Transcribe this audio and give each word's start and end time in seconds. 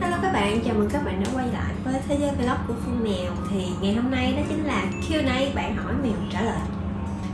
Hello 0.00 0.18
các 0.22 0.32
bạn, 0.32 0.60
chào 0.64 0.74
mừng 0.74 0.90
các 0.90 1.04
bạn 1.04 1.22
đã 1.24 1.30
quay 1.34 1.46
lại 1.52 1.72
với 1.84 1.94
Thế 2.08 2.16
giới 2.20 2.30
Vlog 2.30 2.58
của 2.68 2.74
Phương 2.84 3.04
Mèo 3.04 3.32
Thì 3.50 3.66
ngày 3.80 3.94
hôm 3.94 4.10
nay 4.10 4.34
đó 4.36 4.42
chính 4.48 4.64
là 4.64 4.84
Q&A 5.08 5.54
bạn 5.54 5.76
hỏi 5.76 5.92
mèo 6.02 6.12
trả 6.32 6.42
lời 6.42 6.58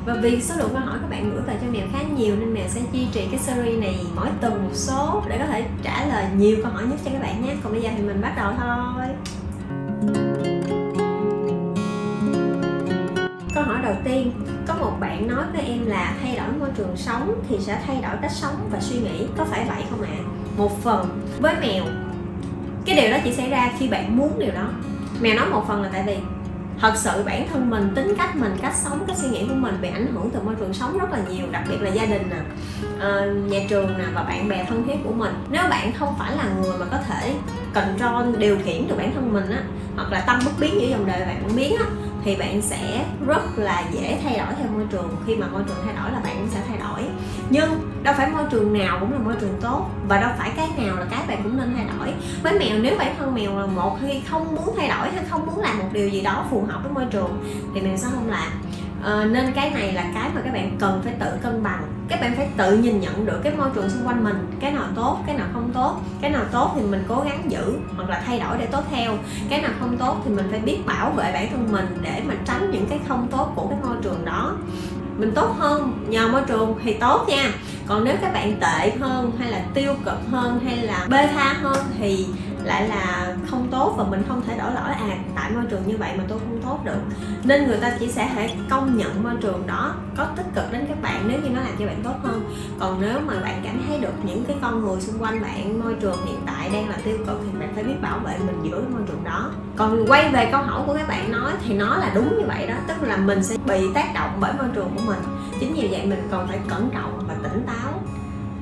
Và 0.07 0.15
vì 0.23 0.42
số 0.42 0.54
lượng 0.58 0.71
câu 0.73 0.81
hỏi 0.81 0.99
các 1.00 1.10
bạn 1.10 1.31
gửi 1.31 1.42
về 1.42 1.58
cho 1.60 1.67
mèo 1.73 1.87
khá 1.92 1.99
nhiều 2.17 2.37
Nên 2.37 2.55
mèo 2.55 2.68
sẽ 2.68 2.81
duy 2.92 3.07
trì 3.13 3.26
cái 3.31 3.39
series 3.39 3.81
này 3.81 3.99
mỗi 4.15 4.29
tuần 4.41 4.65
một 4.65 4.75
số 4.75 5.23
Để 5.29 5.39
có 5.39 5.47
thể 5.47 5.65
trả 5.83 6.07
lời 6.07 6.25
nhiều 6.37 6.57
câu 6.63 6.73
hỏi 6.73 6.87
nhất 6.87 6.99
cho 7.05 7.10
các 7.10 7.23
bạn 7.23 7.44
nhé 7.44 7.57
Còn 7.63 7.73
bây 7.73 7.83
giờ 7.83 7.91
thì 7.97 8.02
mình 8.02 8.21
bắt 8.23 8.32
đầu 8.36 8.52
thôi 8.58 9.06
Câu 13.54 13.64
hỏi 13.64 13.78
đầu 13.82 13.94
tiên 14.04 14.32
Có 14.66 14.74
một 14.74 14.92
bạn 15.00 15.28
nói 15.28 15.44
với 15.52 15.62
em 15.62 15.86
là 15.86 16.14
thay 16.22 16.36
đổi 16.36 16.48
môi 16.58 16.68
trường 16.76 16.96
sống 16.96 17.42
Thì 17.48 17.58
sẽ 17.60 17.82
thay 17.86 17.96
đổi 18.02 18.16
cách 18.22 18.32
sống 18.32 18.54
và 18.70 18.80
suy 18.80 18.96
nghĩ 18.96 19.26
Có 19.36 19.44
phải 19.44 19.64
vậy 19.68 19.84
không 19.90 20.02
ạ? 20.02 20.10
À? 20.12 20.24
Một 20.56 20.82
phần 20.82 21.20
với 21.40 21.54
mèo 21.60 21.84
cái 22.87 22.96
điều 22.96 23.11
đó 23.11 23.16
chỉ 23.25 23.32
xảy 23.32 23.50
ra 23.50 23.71
khi 23.79 23.89
bạn 23.89 24.16
muốn 24.16 24.39
điều 24.39 24.53
đó. 24.53 24.68
Mèo 25.21 25.35
nói 25.35 25.46
một 25.46 25.64
phần 25.68 25.82
là 25.82 25.89
tại 25.93 26.03
vì 26.07 26.17
thật 26.81 26.93
sự 26.96 27.22
bản 27.27 27.49
thân 27.49 27.71
mình 27.71 27.93
tính 27.94 28.14
cách 28.18 28.36
mình 28.36 28.57
cách 28.63 28.75
sống 28.75 29.04
cách 29.07 29.17
suy 29.17 29.29
nghĩ 29.29 29.46
của 29.49 29.54
mình 29.54 29.79
bị 29.82 29.89
ảnh 29.89 30.07
hưởng 30.14 30.31
từ 30.31 30.40
môi 30.40 30.54
trường 30.54 30.75
sống 30.75 30.99
rất 30.99 31.11
là 31.11 31.18
nhiều 31.30 31.46
đặc 31.50 31.63
biệt 31.68 31.80
là 31.80 31.91
gia 31.91 32.05
đình 32.05 32.30
nè 32.30 32.37
uh, 32.97 33.51
nhà 33.51 33.61
trường 33.69 33.99
nè 33.99 34.05
và 34.15 34.23
bạn 34.23 34.49
bè 34.49 34.65
thân 34.69 34.85
thiết 34.87 34.97
của 35.05 35.13
mình. 35.13 35.35
Nếu 35.51 35.63
bạn 35.71 35.93
không 35.93 36.15
phải 36.19 36.37
là 36.37 36.45
người 36.63 36.79
mà 36.79 36.87
có 36.91 36.99
thể 37.09 37.35
control 37.75 38.37
điều 38.39 38.59
khiển 38.65 38.89
được 38.89 38.95
bản 38.99 39.15
thân 39.15 39.33
mình 39.33 39.51
á 39.51 39.63
hoặc 39.97 40.13
là 40.13 40.21
tâm 40.21 40.39
bất 40.45 40.53
biến 40.61 40.80
giữa 40.80 40.87
dòng 40.87 41.07
đời 41.07 41.21
bạn 41.21 41.43
cũng 41.43 41.57
biến 41.57 41.77
á 41.77 41.85
thì 42.25 42.37
bạn 42.37 42.63
sẽ 42.63 43.05
rất 43.27 43.59
là 43.59 43.85
dễ 43.93 44.19
thay 44.23 44.39
đổi 44.39 44.55
theo 44.59 44.66
môi 44.75 44.85
trường. 44.93 45.16
Khi 45.27 45.37
mà 45.37 45.47
môi 45.47 45.63
trường 45.66 45.77
thay 45.85 45.95
đổi 46.03 46.13
là 46.13 46.21
bạn 46.21 46.37
cũng 46.39 46.49
sẽ 46.51 46.61
thay 46.69 46.79
đổi. 46.79 47.01
Nhưng 47.51 47.86
đâu 48.03 48.15
phải 48.19 48.31
môi 48.31 48.45
trường 48.51 48.79
nào 48.79 48.97
cũng 49.01 49.13
là 49.13 49.19
môi 49.19 49.35
trường 49.41 49.59
tốt 49.61 49.91
và 50.09 50.21
đâu 50.21 50.31
phải 50.39 50.51
cái 50.57 50.69
nào 50.77 50.97
là 50.97 51.05
cái 51.11 51.21
bạn 51.29 51.43
cũng 51.43 51.57
nên 51.57 51.75
thay 51.77 51.87
đổi. 51.99 52.15
Với 52.43 52.59
mèo 52.59 52.79
nếu 52.79 52.99
bản 52.99 53.15
thân 53.19 53.35
mèo 53.35 53.59
là 53.59 53.67
một 53.67 53.99
khi 54.01 54.21
không 54.31 54.55
muốn 54.55 54.75
thay 54.77 54.89
đổi 54.89 55.11
hay 55.11 55.25
không 55.31 55.47
muốn 55.47 55.61
làm 55.61 55.79
một 55.79 55.89
điều 55.93 56.09
gì 56.09 56.21
đó 56.21 56.45
phù 56.51 56.65
hợp 56.69 56.80
với 56.83 56.93
môi 56.93 57.05
trường 57.11 57.45
thì 57.75 57.80
mèo 57.80 57.97
sẽ 57.97 58.07
không 58.15 58.30
làm. 58.30 58.49
À, 59.05 59.25
nên 59.25 59.53
cái 59.53 59.71
này 59.71 59.93
là 59.93 60.05
cái 60.15 60.30
mà 60.35 60.41
các 60.45 60.53
bạn 60.53 60.77
cần 60.79 61.01
phải 61.05 61.13
tự 61.21 61.27
cân 61.43 61.63
bằng. 61.63 61.83
Các 62.09 62.21
bạn 62.21 62.35
phải 62.37 62.49
tự 62.57 62.77
nhìn 62.77 63.01
nhận 63.01 63.27
được 63.27 63.41
cái 63.45 63.53
môi 63.57 63.69
trường 63.75 63.91
xung 63.91 64.06
quanh 64.06 64.25
mình 64.25 64.56
cái 64.60 64.72
nào 64.72 64.84
tốt 64.94 65.19
cái 65.27 65.36
nào 65.36 65.47
không 65.53 65.70
tốt. 65.75 66.00
Cái 66.20 66.31
nào 66.31 66.44
tốt 66.53 66.72
thì 66.75 66.83
mình 66.83 67.05
cố 67.08 67.20
gắng 67.20 67.50
giữ 67.50 67.78
hoặc 67.97 68.10
là 68.10 68.22
thay 68.27 68.38
đổi 68.41 68.58
để 68.58 68.66
tốt 68.66 68.84
theo. 68.91 69.12
Cái 69.48 69.62
nào 69.62 69.70
không 69.81 69.97
tốt 69.97 70.16
thì 70.25 70.31
mình 70.31 70.48
phải 70.50 70.60
biết 70.60 70.78
bảo 70.86 71.10
vệ 71.10 71.33
bản 71.33 71.50
thân 71.50 71.69
mình 71.72 71.98
để 72.03 72.22
mà 72.27 72.34
tránh 72.44 72.70
những 72.70 72.86
cái 72.91 73.00
không 73.08 73.28
tốt 73.31 73.53
của 73.55 73.66
cái 73.69 73.78
môi 73.83 73.97
trường 74.03 74.25
đó. 74.25 74.53
Mình 75.16 75.33
tốt 75.34 75.56
hơn 75.58 76.05
nhờ 76.08 76.28
môi 76.28 76.42
trường 76.47 76.78
thì 76.84 76.92
tốt 76.92 77.25
nha 77.28 77.53
còn 77.88 78.04
nếu 78.04 78.16
các 78.20 78.32
bạn 78.32 78.60
tệ 78.60 78.90
hơn, 79.00 79.32
hay 79.38 79.50
là 79.50 79.60
tiêu 79.74 79.94
cực 80.04 80.18
hơn, 80.30 80.60
hay 80.64 80.76
là 80.76 81.06
bê 81.08 81.26
tha 81.26 81.52
hơn 81.52 81.86
thì 81.98 82.26
lại 82.64 82.88
là 82.88 83.34
không 83.50 83.68
tốt 83.70 83.94
và 83.96 84.04
mình 84.04 84.22
không 84.28 84.42
thể 84.46 84.58
đổi 84.58 84.70
lỗi. 84.74 84.92
À 85.10 85.16
tại 85.36 85.50
môi 85.54 85.64
trường 85.70 85.82
như 85.86 85.96
vậy 85.96 86.10
mà 86.18 86.24
tôi 86.28 86.38
không 86.38 86.60
tốt 86.62 86.78
được. 86.84 87.00
Nên 87.44 87.66
người 87.66 87.76
ta 87.76 87.92
chỉ 88.00 88.08
sẽ 88.08 88.30
thể 88.34 88.50
công 88.70 88.96
nhận 88.96 89.22
môi 89.22 89.32
trường 89.40 89.66
đó 89.66 89.94
có 90.16 90.24
tích 90.36 90.46
cực 90.54 90.72
đến 90.72 90.84
các 90.88 91.02
bạn 91.02 91.24
nếu 91.28 91.40
như 91.40 91.48
nó 91.48 91.60
làm 91.60 91.72
cho 91.78 91.86
bạn 91.86 92.02
tốt 92.04 92.14
hơn. 92.22 92.54
Còn 92.80 93.00
nếu 93.00 93.20
mà 93.26 93.34
bạn 93.42 93.60
cảm 93.64 93.82
thấy 93.88 93.98
được 93.98 94.12
những 94.24 94.44
cái 94.44 94.56
con 94.62 94.84
người 94.84 95.00
xung 95.00 95.22
quanh 95.22 95.42
bạn, 95.42 95.80
môi 95.84 95.94
trường 95.94 96.26
hiện 96.26 96.40
tại 96.46 96.70
đang 96.72 96.88
là 96.88 96.96
tiêu 97.04 97.18
cực 97.26 97.40
thì 97.44 97.58
bạn 97.60 97.72
phải 97.74 97.84
biết 97.84 97.94
bảo 98.02 98.18
vệ 98.18 98.38
mình 98.38 98.60
giữa 98.62 98.82
môi 98.92 99.02
trường 99.06 99.24
đó. 99.24 99.50
Còn 99.76 100.06
quay 100.06 100.28
về 100.28 100.48
câu 100.52 100.62
hỏi 100.62 100.82
của 100.86 100.94
các 100.94 101.08
bạn 101.08 101.32
nói 101.32 101.52
thì 101.66 101.74
nó 101.74 101.96
là 101.96 102.10
đúng 102.14 102.38
như 102.38 102.44
vậy 102.46 102.66
đó, 102.66 102.74
tức 102.88 103.02
là 103.02 103.16
mình 103.16 103.42
sẽ 103.42 103.56
bị 103.66 103.80
tác 103.94 104.14
động 104.14 104.30
bởi 104.40 104.52
môi 104.58 104.66
trường 104.74 104.90
của 104.96 105.02
mình 105.06 105.18
chính 105.60 105.74
vì 105.74 105.88
vậy 105.90 106.06
mình 106.06 106.28
còn 106.30 106.48
phải 106.48 106.58
cẩn 106.68 106.90
trọng 106.94 107.20
và 107.28 107.34
tỉnh 107.42 107.66
táo, 107.66 108.00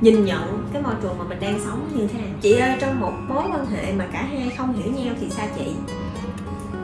nhìn 0.01 0.25
nhận 0.25 0.69
cái 0.73 0.83
môi 0.83 0.95
trường 1.03 1.19
mà 1.19 1.25
mình 1.25 1.41
đang 1.41 1.61
sống 1.65 1.89
như 1.95 2.07
thế 2.07 2.19
nào. 2.19 2.29
Chị 2.41 2.53
ơi, 2.53 2.77
trong 2.81 3.01
một 3.01 3.13
mối 3.29 3.43
quan 3.53 3.67
hệ 3.67 3.93
mà 3.93 4.07
cả 4.13 4.27
hai 4.31 4.51
không 4.59 4.73
hiểu 4.73 4.93
nhau 4.93 5.15
thì 5.21 5.31
sao 5.31 5.47
chị? 5.59 5.73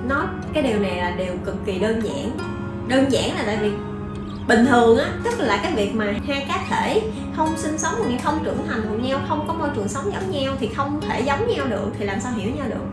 Nó 0.09 0.25
cái 0.53 0.63
điều 0.63 0.79
này 0.79 0.97
là 0.97 1.11
điều 1.11 1.35
cực 1.45 1.57
kỳ 1.67 1.79
đơn 1.79 2.01
giản. 2.05 2.31
Đơn 2.89 3.13
giản 3.13 3.35
là 3.35 3.43
tại 3.47 3.59
vì 3.61 3.71
bình 4.49 4.67
thường 4.67 4.99
á, 4.99 5.13
tức 5.25 5.41
là 5.41 5.61
cái 5.63 5.73
việc 5.73 5.95
mà 5.95 6.15
hai 6.27 6.47
cá 6.49 6.65
thể 6.69 7.03
không 7.37 7.57
sinh 7.57 7.79
sống 7.79 7.95
cùng 7.99 8.09
nhau 8.09 8.19
không 8.25 8.45
trưởng 8.45 8.67
thành 8.69 8.81
cùng 8.89 9.03
nhau, 9.03 9.21
không 9.29 9.45
có 9.49 9.55
môi 9.55 9.69
trường 9.75 9.89
sống 9.89 10.13
giống 10.13 10.31
nhau 10.31 10.55
thì 10.61 10.69
không 10.77 11.01
thể 11.01 11.21
giống 11.21 11.49
nhau 11.49 11.67
được, 11.67 11.93
thì 11.99 12.05
làm 12.05 12.21
sao 12.21 12.33
hiểu 12.33 12.51
nhau 12.57 12.67
được? 12.69 12.85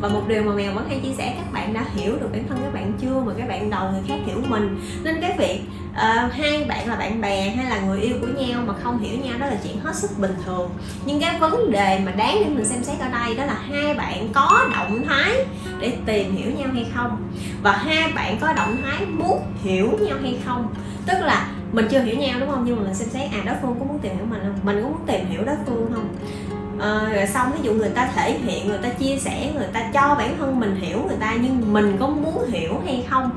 Và 0.00 0.08
một 0.08 0.22
điều 0.28 0.42
mà 0.42 0.52
mèo 0.52 0.72
vẫn 0.72 0.88
hay 0.88 1.00
chia 1.00 1.14
sẻ 1.18 1.34
các 1.36 1.52
bạn 1.52 1.74
đã 1.74 1.84
hiểu 1.94 2.16
được 2.20 2.28
bản 2.32 2.48
thân 2.48 2.58
các 2.62 2.74
bạn 2.74 2.92
chưa 3.00 3.22
mà 3.26 3.32
các 3.38 3.48
bạn 3.48 3.70
đầu 3.70 3.90
người 3.90 4.02
khác 4.08 4.18
hiểu 4.26 4.42
mình. 4.48 4.80
Nên 5.02 5.20
cái 5.20 5.34
việc 5.38 5.60
uh, 5.92 6.32
hai 6.32 6.64
bạn 6.68 6.88
là 6.88 6.96
bạn 6.96 7.20
bè 7.20 7.50
hay 7.50 7.70
là 7.70 7.80
người 7.80 8.00
yêu 8.00 8.14
của 8.20 8.26
nhau 8.26 8.62
mà 8.66 8.74
không 8.82 8.98
hiểu 8.98 9.18
nhau 9.24 9.38
đó 9.38 9.46
là 9.46 9.56
chuyện 9.64 9.80
hết 9.80 9.96
sức 9.96 10.10
bình 10.18 10.34
thường. 10.44 10.70
Nhưng 11.04 11.20
cái 11.20 11.38
vấn 11.38 11.70
đề 11.70 12.00
mà 12.06 12.12
đáng 12.12 12.36
để 12.40 12.48
mình 12.48 12.64
xem 12.64 12.84
xét 12.84 12.98
ở 13.00 13.08
đây 13.08 13.34
đó 13.36 13.44
là 13.44 13.56
hai 13.68 13.94
bạn 13.94 14.28
có 14.32 14.68
động 14.72 15.04
thái 15.08 15.32
để 15.80 15.96
tìm 16.06 16.36
hiểu 16.36 16.50
nhau 16.50 16.68
hay 16.74 16.86
không. 16.94 17.32
Và 17.62 17.72
hai 17.72 18.12
bạn 18.12 18.38
có 18.40 18.52
động 18.52 18.76
thái 18.82 19.06
muốn 19.06 19.42
hiểu 19.62 19.98
nhau 20.00 20.18
hay 20.22 20.38
không. 20.44 20.74
Tức 21.06 21.16
là 21.20 21.48
mình 21.72 21.86
chưa 21.90 22.00
hiểu 22.00 22.16
nhau 22.18 22.40
đúng 22.40 22.50
không? 22.50 22.64
Nhưng 22.64 22.76
mà 22.76 22.82
mình 22.82 22.94
xem 22.94 23.08
xét 23.08 23.30
à 23.32 23.42
đối 23.46 23.56
phương 23.62 23.76
có 23.78 23.84
muốn 23.84 23.98
tìm 23.98 24.16
hiểu 24.16 24.26
mình 24.30 24.40
không? 24.42 24.58
Mình 24.62 24.82
có 24.82 24.88
muốn 24.88 25.06
tìm 25.06 25.26
hiểu 25.26 25.44
đối 25.44 25.56
phương 25.66 25.90
không? 25.94 26.08
À, 26.80 27.10
rồi 27.14 27.26
xong 27.26 27.52
ví 27.52 27.58
dụ 27.62 27.72
người 27.72 27.90
ta 27.90 28.10
thể 28.14 28.38
hiện 28.38 28.68
người 28.68 28.78
ta 28.78 28.88
chia 28.88 29.16
sẻ 29.16 29.52
người 29.54 29.68
ta 29.72 29.90
cho 29.94 30.14
bản 30.18 30.36
thân 30.38 30.60
mình 30.60 30.76
hiểu 30.80 30.98
người 31.08 31.16
ta 31.20 31.34
nhưng 31.42 31.72
mình 31.72 31.96
có 32.00 32.06
muốn 32.06 32.50
hiểu 32.50 32.80
hay 32.84 33.06
không? 33.10 33.30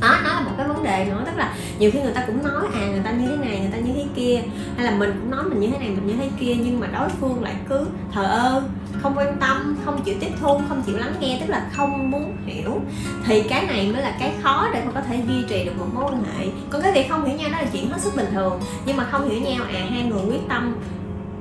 Đó 0.00 0.16
nó 0.24 0.28
là 0.28 0.40
một 0.40 0.50
cái 0.56 0.68
vấn 0.68 0.82
đề 0.82 1.04
nữa 1.04 1.22
tức 1.26 1.36
là 1.36 1.54
nhiều 1.78 1.90
khi 1.90 2.00
người 2.00 2.12
ta 2.12 2.24
cũng 2.26 2.44
nói 2.44 2.62
à 2.74 2.86
người 2.86 3.00
ta 3.04 3.10
như 3.10 3.26
thế 3.28 3.36
này 3.36 3.60
người 3.60 3.70
ta 3.72 3.78
như 3.78 3.92
thế 3.94 4.04
kia 4.16 4.42
hay 4.76 4.84
là 4.84 4.90
mình 4.90 5.12
cũng 5.20 5.30
nói 5.30 5.44
mình 5.44 5.60
như 5.60 5.68
thế 5.70 5.78
này 5.78 5.88
mình 5.88 6.06
như 6.06 6.14
thế 6.20 6.30
kia 6.40 6.54
nhưng 6.64 6.80
mà 6.80 6.86
đối 6.86 7.08
phương 7.08 7.42
lại 7.42 7.54
cứ 7.68 7.86
thờ 8.12 8.22
ơ 8.22 8.62
không 9.02 9.14
quan 9.16 9.36
tâm 9.40 9.76
không 9.84 10.02
chịu 10.02 10.14
tiếp 10.20 10.30
thu 10.40 10.60
không 10.68 10.82
chịu 10.86 10.96
lắng 10.98 11.14
nghe 11.20 11.38
tức 11.40 11.50
là 11.50 11.66
không 11.72 12.10
muốn 12.10 12.36
hiểu. 12.46 12.80
Thì 13.26 13.42
cái 13.42 13.66
này 13.66 13.90
mới 13.92 14.02
là 14.02 14.16
cái 14.20 14.32
khó 14.42 14.68
để 14.72 14.82
mà 14.86 14.92
có 14.92 15.00
thể 15.00 15.16
duy 15.28 15.42
trì 15.48 15.64
được 15.64 15.78
một 15.78 15.86
mối 15.94 16.04
quan 16.04 16.24
hệ. 16.24 16.46
Còn 16.70 16.82
cái 16.82 16.92
việc 16.92 17.08
không 17.08 17.24
hiểu 17.24 17.36
nhau 17.36 17.48
đó 17.52 17.58
là 17.58 17.66
chuyện 17.72 17.90
hết 17.90 18.00
sức 18.00 18.16
bình 18.16 18.26
thường 18.32 18.60
nhưng 18.86 18.96
mà 18.96 19.04
không 19.04 19.30
hiểu 19.30 19.40
nhau 19.40 19.64
à 19.72 19.80
hai 19.90 20.02
người 20.02 20.22
quyết 20.28 20.48
tâm 20.48 20.76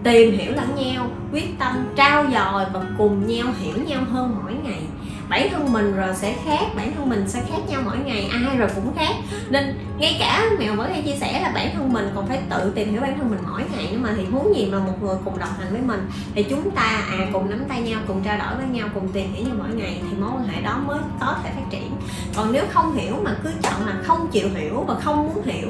tìm 0.08 0.38
hiểu 0.38 0.52
lẫn 0.56 0.76
nhau, 0.76 1.08
quyết 1.32 1.60
tâm 1.60 1.88
trao 1.96 2.24
dồi 2.24 2.66
và 2.74 2.82
cùng 2.98 3.28
nhau 3.28 3.48
hiểu 3.60 3.74
nhau 3.88 4.02
hơn 4.12 4.36
mỗi 4.44 4.54
ngày. 4.64 4.82
Bản 5.30 5.50
thân 5.52 5.74
mình 5.74 5.96
rồi 5.96 6.16
sẽ 6.16 6.36
khác, 6.46 6.66
bản 6.76 6.92
thân 6.96 7.10
mình 7.10 7.24
sẽ 7.28 7.42
khác 7.52 7.58
nhau 7.68 7.82
mỗi 7.86 7.98
ngày, 8.06 8.30
ai 8.48 8.58
rồi 8.58 8.70
cũng 8.76 8.96
khác. 8.96 9.16
Nên 9.50 9.80
ngay 10.00 10.18
cả 10.20 10.46
mèo 10.60 10.76
mới 10.76 10.94
hay 10.94 11.02
chia 11.02 11.16
sẻ 11.16 11.42
là 11.42 11.52
bản 11.56 11.70
thân 11.76 11.94
mình 11.94 12.10
còn 12.16 12.28
phải 12.28 12.40
tự 12.50 12.72
tìm 12.76 12.92
hiểu 12.92 13.02
bản 13.02 13.18
thân 13.18 13.30
mình 13.30 13.40
mỗi 13.52 13.62
ngày 13.76 13.88
nữa 13.92 13.98
mà, 14.02 14.14
thì 14.18 14.26
muốn 14.26 14.56
gì 14.56 14.70
mà 14.72 14.80
một 14.80 14.94
người 15.02 15.16
cùng 15.26 15.40
đồng 15.40 15.50
hành 15.60 15.72
với 15.72 15.82
mình, 15.82 16.10
thì 16.36 16.44
chúng 16.44 16.72
ta 16.72 17.06
à 17.12 17.28
cùng 17.34 17.50
nắm 17.50 17.64
tay 17.70 17.82
nhau, 17.82 18.02
cùng 18.08 18.24
trao 18.24 18.38
đổi 18.38 18.58
với 18.58 18.68
nhau, 18.68 18.88
cùng 18.94 19.08
tìm 19.08 19.34
hiểu 19.34 19.46
nhau 19.46 19.56
mỗi 19.60 19.76
ngày 19.76 20.02
thì 20.02 20.18
mối 20.18 20.30
quan 20.36 20.48
hệ 20.48 20.62
đó 20.62 20.78
mới 20.88 21.00
có 21.20 21.36
thể 21.44 21.50
phát 21.56 21.66
triển. 21.70 21.92
Còn 22.36 22.52
nếu 22.52 22.66
không 22.70 22.96
hiểu 22.96 23.16
mà 23.24 23.36
cứ 23.44 23.50
chọn 23.64 23.88
là 23.88 23.94
không 24.04 24.28
chịu 24.32 24.50
hiểu 24.56 24.84
và 24.88 24.96
không 24.96 25.28
muốn 25.28 25.44
hiểu 25.46 25.70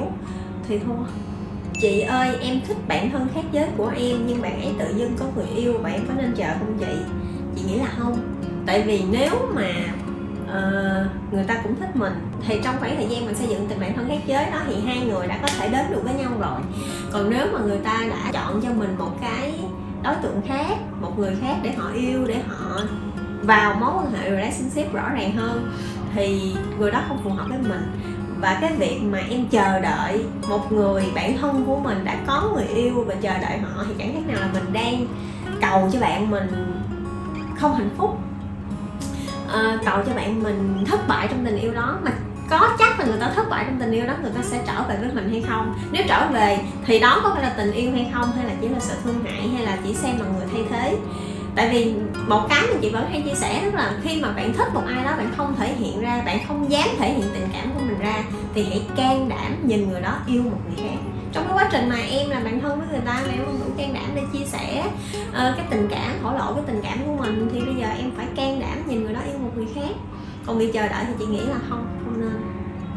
thì 0.68 0.78
thôi 0.86 0.96
chị 1.80 2.00
ơi 2.00 2.36
em 2.40 2.60
thích 2.68 2.76
bản 2.88 3.10
thân 3.10 3.28
khác 3.34 3.44
giới 3.52 3.66
của 3.76 3.92
em 3.96 4.26
nhưng 4.26 4.42
bạn 4.42 4.60
ấy 4.62 4.72
tự 4.78 4.94
dưng 4.96 5.16
có 5.18 5.26
người 5.36 5.46
yêu 5.56 5.78
bạn 5.82 6.04
có 6.08 6.14
nên 6.14 6.34
chờ 6.36 6.48
không 6.58 6.78
chị? 6.80 6.96
Chị 7.56 7.62
nghĩ 7.62 7.78
là 7.78 7.86
không. 7.98 8.18
Tại 8.66 8.82
vì 8.82 9.02
nếu 9.10 9.30
mà 9.54 9.70
uh, 10.44 11.32
người 11.32 11.44
ta 11.44 11.60
cũng 11.62 11.76
thích 11.80 11.96
mình 11.96 12.12
thì 12.46 12.60
trong 12.64 12.74
khoảng 12.78 12.96
thời 12.96 13.06
gian 13.06 13.26
mình 13.26 13.34
xây 13.34 13.48
dựng 13.48 13.66
tình 13.68 13.80
bạn 13.80 13.96
thân 13.96 14.08
khác 14.08 14.18
giới 14.26 14.50
đó 14.50 14.58
thì 14.66 14.74
hai 14.86 15.00
người 15.00 15.26
đã 15.26 15.38
có 15.42 15.48
thể 15.58 15.68
đến 15.68 15.86
được 15.90 16.00
với 16.04 16.14
nhau 16.14 16.30
rồi. 16.40 16.60
Còn 17.12 17.30
nếu 17.30 17.46
mà 17.52 17.58
người 17.60 17.78
ta 17.78 18.04
đã 18.10 18.32
chọn 18.32 18.60
cho 18.62 18.68
mình 18.72 18.94
một 18.98 19.20
cái 19.20 19.54
đối 20.02 20.14
tượng 20.14 20.40
khác 20.48 20.76
một 21.00 21.18
người 21.18 21.36
khác 21.40 21.56
để 21.62 21.72
họ 21.72 21.90
yêu 21.94 22.26
để 22.26 22.36
họ 22.48 22.80
vào 23.42 23.74
mối 23.80 23.90
quan 23.96 24.12
hệ 24.12 24.30
relationship 24.30 24.92
rõ 24.92 25.08
ràng 25.14 25.32
hơn 25.32 25.72
thì 26.14 26.54
người 26.78 26.90
đó 26.90 27.02
không 27.08 27.18
phù 27.24 27.30
hợp 27.30 27.46
với 27.48 27.58
mình 27.58 27.82
và 28.40 28.58
cái 28.60 28.72
việc 28.72 29.00
mà 29.02 29.18
em 29.30 29.48
chờ 29.50 29.80
đợi 29.80 30.24
một 30.48 30.72
người 30.72 31.04
bạn 31.14 31.38
thân 31.38 31.64
của 31.66 31.76
mình 31.76 32.04
đã 32.04 32.16
có 32.26 32.50
người 32.54 32.64
yêu 32.64 33.04
và 33.06 33.14
chờ 33.14 33.38
đợi 33.38 33.58
họ 33.58 33.84
thì 33.88 33.94
chẳng 33.98 34.14
khác 34.14 34.32
nào 34.32 34.40
là 34.40 34.48
mình 34.52 34.72
đang 34.72 35.06
cầu 35.60 35.90
cho 35.92 36.00
bạn 36.00 36.30
mình 36.30 36.72
không 37.56 37.74
hạnh 37.74 37.90
phúc. 37.96 38.18
À, 39.52 39.78
cầu 39.84 40.02
cho 40.06 40.14
bạn 40.14 40.42
mình 40.42 40.84
thất 40.86 41.08
bại 41.08 41.28
trong 41.30 41.44
tình 41.44 41.56
yêu 41.56 41.74
đó. 41.74 41.98
Mà 42.02 42.10
có 42.50 42.68
chắc 42.78 43.00
là 43.00 43.06
người 43.06 43.20
ta 43.20 43.30
thất 43.36 43.50
bại 43.50 43.64
trong 43.66 43.80
tình 43.80 43.90
yêu 43.90 44.06
đó 44.06 44.14
người 44.22 44.30
ta 44.30 44.42
sẽ 44.42 44.60
trở 44.66 44.82
về 44.88 44.96
với 45.00 45.10
mình 45.14 45.30
hay 45.30 45.44
không? 45.48 45.74
Nếu 45.92 46.02
trở 46.08 46.28
về 46.32 46.58
thì 46.86 46.98
đó 46.98 47.20
có 47.22 47.30
phải 47.34 47.42
là 47.42 47.54
tình 47.56 47.72
yêu 47.72 47.92
hay 47.92 48.10
không? 48.14 48.32
Hay 48.36 48.44
là 48.44 48.52
chỉ 48.60 48.68
là 48.68 48.80
sự 48.80 48.94
thương 49.04 49.24
hại? 49.24 49.48
Hay 49.48 49.66
là 49.66 49.78
chỉ 49.84 49.94
xem 49.94 50.18
là 50.18 50.26
người 50.26 50.46
thay 50.52 50.64
thế? 50.70 50.96
Tại 51.56 51.68
vì 51.72 51.92
một 52.28 52.46
cái 52.48 52.62
mà 52.72 52.78
chị 52.80 52.90
vẫn 52.90 53.08
hay 53.10 53.22
chia 53.22 53.34
sẻ 53.34 53.62
đó 53.64 53.78
là 53.78 53.92
khi 54.02 54.20
mà 54.22 54.32
bạn 54.32 54.52
thích 54.52 54.74
một 54.74 54.82
ai 54.86 55.04
đó 55.04 55.10
bạn 55.16 55.32
không 55.36 55.54
thể 55.56 55.74
hiện 55.74 56.00
ra 56.00 56.22
bạn 56.26 56.38
không 56.48 56.70
dám 56.70 56.88
thể 56.98 57.12
hiện 57.12 57.26
tình 57.34 57.48
cảm 57.52 57.74
của 57.74 57.80
mình 57.80 57.98
ra 57.98 58.22
thì 58.54 58.64
hãy 58.64 58.82
can 58.96 59.28
đảm 59.28 59.68
nhìn 59.68 59.90
người 59.90 60.00
đó 60.00 60.18
yêu 60.26 60.42
một 60.42 60.58
người 60.66 60.76
khác. 60.76 60.98
Trong 61.32 61.44
cái 61.44 61.56
quá 61.56 61.68
trình 61.72 61.88
mà 61.88 61.96
em 61.96 62.30
là 62.30 62.40
bạn 62.40 62.60
thân 62.60 62.78
với 62.78 62.88
người 62.88 63.00
ta 63.06 63.22
mà 63.26 63.32
em 63.32 63.44
không 63.46 63.60
đủ 63.64 63.70
can 63.78 63.94
đảm 63.94 64.04
để 64.14 64.22
chia 64.32 64.44
sẻ 64.44 64.84
uh, 65.28 65.34
cái 65.34 65.64
tình 65.70 65.88
cảm 65.90 66.12
thổ 66.22 66.32
lộ 66.32 66.54
cái 66.54 66.62
tình 66.66 66.80
cảm 66.82 66.98
của 67.06 67.12
mình 67.22 67.48
thì 67.52 67.60
bây 67.60 67.74
giờ 67.74 67.86
em 67.98 68.10
phải 68.16 68.26
can 68.36 68.60
đảm 68.60 68.88
nhìn 68.88 69.04
người 69.04 69.14
đó 69.14 69.20
yêu 69.26 69.38
một 69.38 69.50
người 69.56 69.66
khác. 69.74 69.90
Còn 70.46 70.58
việc 70.58 70.72
chờ 70.72 70.88
đợi 70.88 71.04
thì 71.06 71.12
chị 71.18 71.26
nghĩ 71.26 71.40
là 71.40 71.56
không 71.68 71.97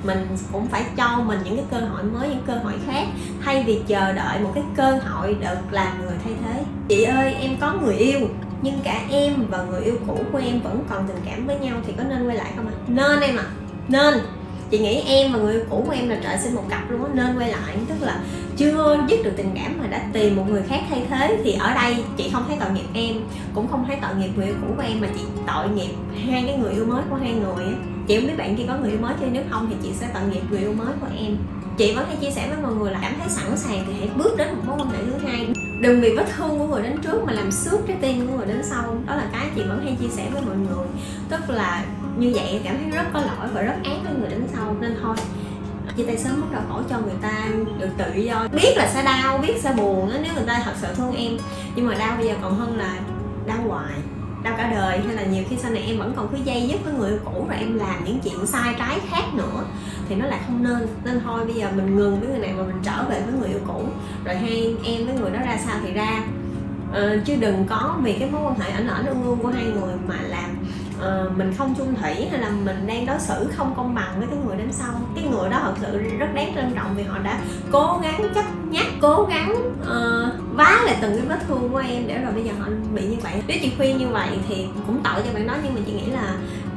mình 0.04 0.28
cũng 0.52 0.68
phải 0.68 0.84
cho 0.98 1.22
mình 1.26 1.40
những 1.46 1.56
cái 1.56 1.66
cơ 1.72 1.88
hội 1.88 2.04
mới, 2.04 2.30
những 2.30 2.44
cơ 2.48 2.54
hội 2.54 2.74
khác. 2.88 3.08
Thay 3.42 3.64
vì 3.64 3.82
chờ 3.88 4.14
đợi 4.14 4.40
một 4.40 4.52
cái 4.56 4.64
cơ 4.76 5.00
hội 5.06 5.36
được 5.42 5.58
làm 5.72 6.02
người 6.02 6.16
thay 6.24 6.34
thế. 6.44 6.64
Chị 6.88 7.04
ơi, 7.04 7.34
em 7.34 7.58
có 7.62 7.74
người 7.74 7.96
yêu, 7.96 8.20
nhưng 8.62 8.80
cả 8.84 9.02
em 9.10 9.34
và 9.50 9.64
người 9.64 9.82
yêu 9.82 9.96
cũ 10.08 10.18
của 10.32 10.38
em 10.38 10.62
vẫn 10.62 10.84
còn 10.90 11.08
tình 11.08 11.18
cảm 11.26 11.48
với 11.48 11.60
nhau 11.60 11.78
thì 11.88 11.94
có 11.98 12.04
nên 12.04 12.28
quay 12.28 12.38
lại 12.38 12.52
không 12.56 12.68
ạ? 12.68 12.74
À? 12.76 12.82
nên 12.88 13.20
em 13.20 13.38
ạ. 13.38 13.46
À. 13.48 13.52
nên. 13.88 14.14
Chị 14.70 14.80
nghĩ 14.80 15.04
em 15.08 15.32
và 15.32 15.40
người 15.40 15.54
yêu 15.54 15.64
cũ 15.70 15.84
của 15.88 15.92
em 15.92 16.10
là 16.10 16.20
trời 16.24 16.38
sinh 16.38 16.56
một 16.56 16.64
cặp 16.70 16.92
luôn 16.92 17.04
á, 17.04 17.10
nên 17.14 17.38
quay 17.38 17.50
lại. 17.50 17.78
Tức 17.88 17.96
là 18.02 18.20
chưa 18.58 18.98
dứt 19.10 19.20
được 19.24 19.34
tình 19.38 19.52
cảm 19.56 19.78
mà 19.82 19.88
đã 19.88 20.02
tìm 20.14 20.36
một 20.36 20.44
người 20.50 20.64
khác 20.68 20.80
thay 20.90 21.06
thế 21.10 21.38
thì 21.44 21.54
ở 21.60 21.74
đây 21.74 22.04
chị 22.18 22.30
không 22.34 22.44
thấy 22.48 22.58
tội 22.60 22.72
nghiệp 22.72 22.86
em, 22.94 23.16
cũng 23.56 23.68
không 23.68 23.86
thấy 23.88 23.98
tội 24.02 24.16
nghiệp 24.16 24.30
người 24.36 24.46
yêu 24.46 24.56
cũ 24.62 24.68
của 24.78 24.84
em 24.84 25.02
mà 25.02 25.08
chị 25.16 25.22
tội 25.48 25.70
nghiệp 25.70 25.92
hai 26.32 26.44
cái 26.48 26.58
người 26.58 26.74
yêu 26.74 26.86
mới 26.86 27.02
của 27.10 27.16
hai 27.16 27.32
người 27.32 27.66
á 27.66 27.91
chị 28.12 28.18
không 28.18 28.28
biết 28.28 28.38
bạn 28.38 28.56
kia 28.56 28.64
có 28.68 28.78
người 28.78 28.90
yêu 28.92 29.00
mới 29.02 29.14
chưa 29.20 29.26
nếu 29.32 29.44
không 29.50 29.68
thì 29.70 29.76
chị 29.84 29.90
sẽ 29.94 30.08
tận 30.14 30.32
nghiệp 30.32 30.42
người 30.50 30.60
yêu 30.60 30.74
mới 30.74 30.94
của 31.02 31.08
em. 31.18 31.38
Chị 31.78 31.96
vẫn 31.96 32.06
hay 32.08 32.16
chia 32.16 32.32
sẻ 32.32 32.48
với 32.50 32.58
mọi 32.64 32.74
người 32.74 32.92
là 32.92 33.00
cảm 33.02 33.14
thấy 33.20 33.30
sẵn 33.30 33.58
sàng 33.58 33.84
thì 33.88 33.94
hãy 34.00 34.10
bước 34.18 34.38
đến 34.38 34.48
một 34.56 34.62
mối 34.68 34.78
quan 34.80 34.90
hệ 34.90 34.98
thứ 35.06 35.28
hai. 35.28 35.48
Đừng 35.82 36.02
vì 36.02 36.16
vết 36.18 36.26
thương 36.38 36.60
của 36.60 36.66
người 36.66 36.84
đến 36.84 36.98
trước 37.02 37.24
mà 37.26 37.34
làm 37.34 37.52
xước 37.52 37.80
trái 37.88 37.98
tim 38.02 38.28
của 38.28 38.38
người 38.38 38.46
đến 38.46 38.64
sau. 38.64 38.96
Đó 39.08 39.16
là 39.16 39.30
cái 39.34 39.48
chị 39.56 39.62
vẫn 39.64 39.82
hay 39.84 39.98
chia 40.02 40.08
sẻ 40.08 40.30
với 40.34 40.42
mọi 40.42 40.56
người. 40.56 40.88
Tức 41.30 41.50
là 41.50 41.86
như 42.18 42.32
vậy 42.36 42.62
cảm 42.64 42.78
thấy 42.78 42.92
rất 42.92 43.04
có 43.14 43.20
lỗi 43.20 43.48
và 43.54 43.62
rất 43.62 43.76
ác 43.84 43.98
với 44.04 44.14
người 44.20 44.30
đến 44.30 44.48
sau. 44.56 44.76
Nên 44.82 44.96
thôi, 45.02 45.16
chia 45.98 46.04
tay 46.04 46.18
sớm 46.18 46.42
mất 46.42 46.48
đau 46.52 46.62
khổ 46.70 46.82
cho 46.90 47.00
người 47.00 47.18
ta 47.22 47.48
được 47.80 47.90
tự 47.98 48.22
do. 48.22 48.48
Biết 48.54 48.74
là 48.76 48.90
sẽ 48.94 49.04
đau, 49.04 49.38
biết 49.38 49.54
sẽ 49.60 49.74
buồn 49.78 50.12
nếu 50.24 50.34
người 50.36 50.46
ta 50.48 50.62
thật 50.66 50.74
sự 50.82 50.88
thương 50.96 51.16
em. 51.16 51.38
Nhưng 51.76 51.88
mà 51.88 51.94
đau 51.94 52.18
bây 52.18 52.28
giờ 52.28 52.34
còn 52.42 52.58
hơn 52.58 52.78
là 52.78 53.00
đau 53.48 53.60
hoài 53.68 53.94
đau 54.44 54.54
cả 54.58 54.72
đời 54.72 55.00
hay 55.00 55.16
là 55.16 55.24
nhiều 55.24 55.44
khi 55.50 55.58
sau 55.58 55.72
này 55.72 55.84
em 55.88 55.98
vẫn 55.98 56.14
còn 56.16 56.28
cứ 56.32 56.38
dây 56.44 56.68
dứt 56.68 56.84
với 56.84 56.94
người 56.94 57.10
yêu 57.10 57.20
cũ 57.26 57.46
rồi 57.50 57.58
em 57.58 57.78
làm 57.78 58.06
những 58.06 58.20
chuyện 58.20 58.46
sai 58.46 58.76
trái 58.80 59.00
khác 59.10 59.34
nữa 59.34 59.64
thì 60.10 60.16
nó 60.16 60.26
lại 60.26 60.40
không 60.46 60.64
nên. 60.64 60.88
Nên 61.06 61.22
thôi 61.24 61.46
bây 61.46 61.56
giờ 61.56 61.68
mình 61.76 61.96
ngừng 61.96 62.20
với 62.20 62.30
người 62.30 62.40
này 62.40 62.54
và 62.54 62.64
mình 62.64 62.82
trở 62.84 63.04
về 63.10 63.22
với 63.22 63.34
người 63.40 63.50
yêu 63.50 63.60
cũ. 63.68 63.84
Rồi 64.26 64.36
hai 64.36 64.76
em 64.84 65.06
với 65.06 65.16
người 65.16 65.32
đó 65.32 65.40
ra 65.46 65.58
sao 65.66 65.76
thì 65.84 65.94
ra. 65.94 66.24
Uh, 66.90 67.26
chứ 67.26 67.36
đừng 67.40 67.66
có 67.70 67.98
vì 68.04 68.14
cái 68.14 68.30
mối 68.32 68.42
quan 68.44 68.60
hệ 68.60 68.72
ảnh 68.72 68.88
ảnh 68.88 69.06
ương 69.06 69.24
ương 69.24 69.38
của 69.42 69.48
hai 69.48 69.64
người 69.64 69.94
mà 70.08 70.16
làm 70.28 70.50
uh, 71.02 71.38
mình 71.38 71.54
không 71.58 71.76
chung 71.78 71.96
thủy 71.96 72.28
hay 72.32 72.40
là 72.40 72.50
mình 72.50 72.88
đang 72.88 73.06
đối 73.06 73.20
xử 73.20 73.48
không 73.58 73.74
công 73.78 73.96
bằng 73.96 74.14
với 74.18 74.28
cái 74.28 74.38
người 74.46 74.58
đến 74.58 74.72
sau. 74.72 74.94
Cái 75.16 75.24
người 75.24 75.50
đó 75.50 75.60
thật 75.64 75.74
sự 75.82 75.98
rất 76.20 76.28
đáng 76.34 76.52
trân 76.56 76.72
trọng 76.76 76.96
vì 76.96 77.04
họ 77.04 77.20
đã 77.20 77.40
cố 77.72 78.00
gắng 78.04 78.22
chấp 78.36 78.46
nhắc 78.70 78.86
cố 79.02 79.28
gắng 79.30 79.74
uh, 79.82 80.56
vá 80.56 80.82
lại 80.86 80.98
từng 81.02 81.16
cái 81.16 81.26
vết 81.26 81.40
thương 81.48 81.70
của 81.72 81.78
em 81.78 82.08
để 82.08 82.18
rồi 82.18 82.34
bây 82.34 82.44
giờ 82.44 82.52
họ 82.60 82.68
bị 82.94 83.02
như 83.02 83.18
vậy. 83.24 83.34
Nếu 83.48 83.58
chị 83.62 83.72
khuyên 83.78 83.98
như 83.98 84.08
vậy 84.08 84.30
thì 84.50 84.68
cũng 84.88 85.02
tội 85.04 85.24
cho 85.26 85.34
bạn 85.34 85.48
đó 85.48 85.54
nhưng 85.64 85.74
mà 85.76 85.82
chị 85.86 85.92
nghĩ 85.92 86.06
là 86.12 86.34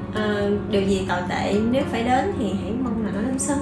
uh, 0.08 0.70
điều 0.70 0.82
gì 0.82 1.06
tồi 1.08 1.20
tệ 1.28 1.54
nếu 1.70 1.82
phải 1.90 2.02
đến 2.02 2.32
thì 2.38 2.52
hãy 2.62 2.72
mong 2.82 3.04
là 3.06 3.10
nó 3.14 3.20
đến 3.20 3.38
sớm. 3.38 3.58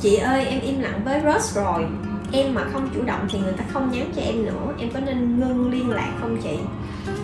Chị 0.00 0.16
ơi 0.16 0.44
em 0.44 0.60
im 0.60 0.80
lặng 0.80 1.00
với 1.04 1.20
Rose 1.20 1.62
rồi 1.62 1.86
em 2.32 2.54
mà 2.54 2.62
không 2.72 2.88
chủ 2.94 3.02
động 3.02 3.28
thì 3.30 3.38
người 3.38 3.52
ta 3.52 3.64
không 3.72 3.92
nhắn 3.92 4.12
cho 4.16 4.22
em 4.22 4.44
nữa. 4.44 4.74
Em 4.78 4.90
có 4.90 5.00
nên 5.00 5.40
ngưng 5.40 5.72
liên 5.72 5.90
lạc 5.90 6.12
không 6.20 6.36
chị? 6.42 6.58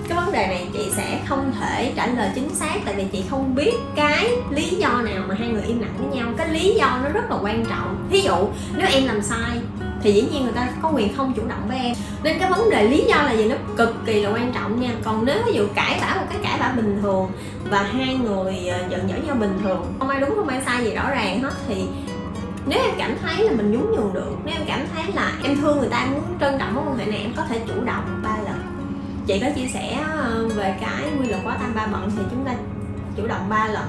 Cái 0.08 0.18
vấn 0.18 0.32
đề 0.32 0.46
này 0.46 0.68
chị 0.72 0.90
sẽ 0.96 1.20
không 1.26 1.52
thể 1.60 1.92
trả 1.96 2.06
lời 2.06 2.30
chính 2.34 2.54
xác, 2.54 2.74
tại 2.84 2.94
vì 2.94 3.04
chị 3.12 3.24
không 3.30 3.54
biết 3.54 3.74
cái 3.96 4.30
lý 4.50 4.68
do 4.68 4.88
nào 4.88 5.24
mà 5.28 5.34
hai 5.38 5.48
người 5.48 5.62
im 5.62 5.80
lặng 5.80 5.94
với 5.98 6.16
nhau. 6.16 6.28
Cái 6.36 6.48
lý 6.48 6.74
do 6.74 6.98
nó 7.04 7.08
rất 7.08 7.30
là 7.30 7.36
quan 7.42 7.64
trọng. 7.64 8.06
Ví 8.10 8.22
dụ, 8.22 8.48
nếu 8.76 8.88
em 8.92 9.06
làm 9.06 9.22
sai, 9.22 9.58
thì 10.02 10.12
dĩ 10.12 10.24
nhiên 10.32 10.42
người 10.42 10.52
ta 10.52 10.68
có 10.82 10.90
quyền 10.94 11.14
không 11.14 11.32
chủ 11.36 11.42
động 11.48 11.62
với 11.68 11.78
em. 11.78 11.94
Nên 12.22 12.38
cái 12.38 12.50
vấn 12.50 12.70
đề 12.70 12.88
lý 12.88 13.04
do 13.08 13.16
là 13.16 13.32
gì 13.32 13.44
nó 13.48 13.56
cực 13.76 13.94
kỳ 14.06 14.22
là 14.22 14.30
quan 14.30 14.52
trọng 14.52 14.80
nha. 14.80 14.90
Còn 15.04 15.24
nếu 15.24 15.36
ví 15.46 15.52
dụ 15.52 15.66
cãi 15.74 15.98
vã 16.00 16.16
một 16.20 16.26
cái 16.30 16.38
cãi 16.42 16.58
vã 16.60 16.72
bình 16.76 16.98
thường, 17.02 17.30
và 17.70 17.82
hai 17.82 18.14
người 18.14 18.68
ờ, 18.68 18.78
giận 18.90 19.08
dỗi 19.08 19.20
nhau 19.26 19.36
bình 19.40 19.58
thường, 19.62 19.94
không 19.98 20.08
ai 20.08 20.20
đúng, 20.20 20.34
không 20.36 20.48
ai 20.48 20.60
sai 20.66 20.84
gì 20.84 20.94
rõ 20.94 21.10
ràng 21.10 21.40
hết, 21.42 21.52
thì 21.68 21.74
nếu 22.68 22.82
em 22.82 22.94
cảm 22.98 23.16
thấy 23.22 23.44
là 23.44 23.52
mình 23.52 23.72
nhún 23.72 23.92
nhường 23.92 24.12
được, 24.14 24.36
nếu 24.44 24.54
em 24.54 24.66
cảm 24.66 24.80
thấy 24.94 25.12
là 25.12 25.32
em 25.44 25.56
thương 25.56 25.78
người 25.78 25.88
ta 25.88 26.06
muốn 26.12 26.22
trân 26.40 26.58
trọng 26.58 26.74
mối 26.74 26.84
quan 26.86 26.98
hệ 26.98 27.06
này, 27.06 27.20
em 27.20 27.32
có 27.36 27.42
thể 27.48 27.60
chủ 27.66 27.84
động 27.84 28.20
ba 28.22 28.36
lần. 28.44 28.60
Chị 29.26 29.40
có 29.40 29.46
chia 29.56 29.66
sẻ 29.66 30.04
ờ, 30.16 30.48
về 30.48 30.76
cái 30.80 31.10
quy 31.20 31.28
luật 31.28 31.40
quá 31.44 31.56
tam 31.60 31.74
ba 31.74 31.86
bận 31.86 32.10
thì 32.16 32.22
chúng 32.30 32.44
ta 32.44 32.52
chủ 33.16 33.26
động 33.26 33.48
ba 33.48 33.66
lần. 33.66 33.84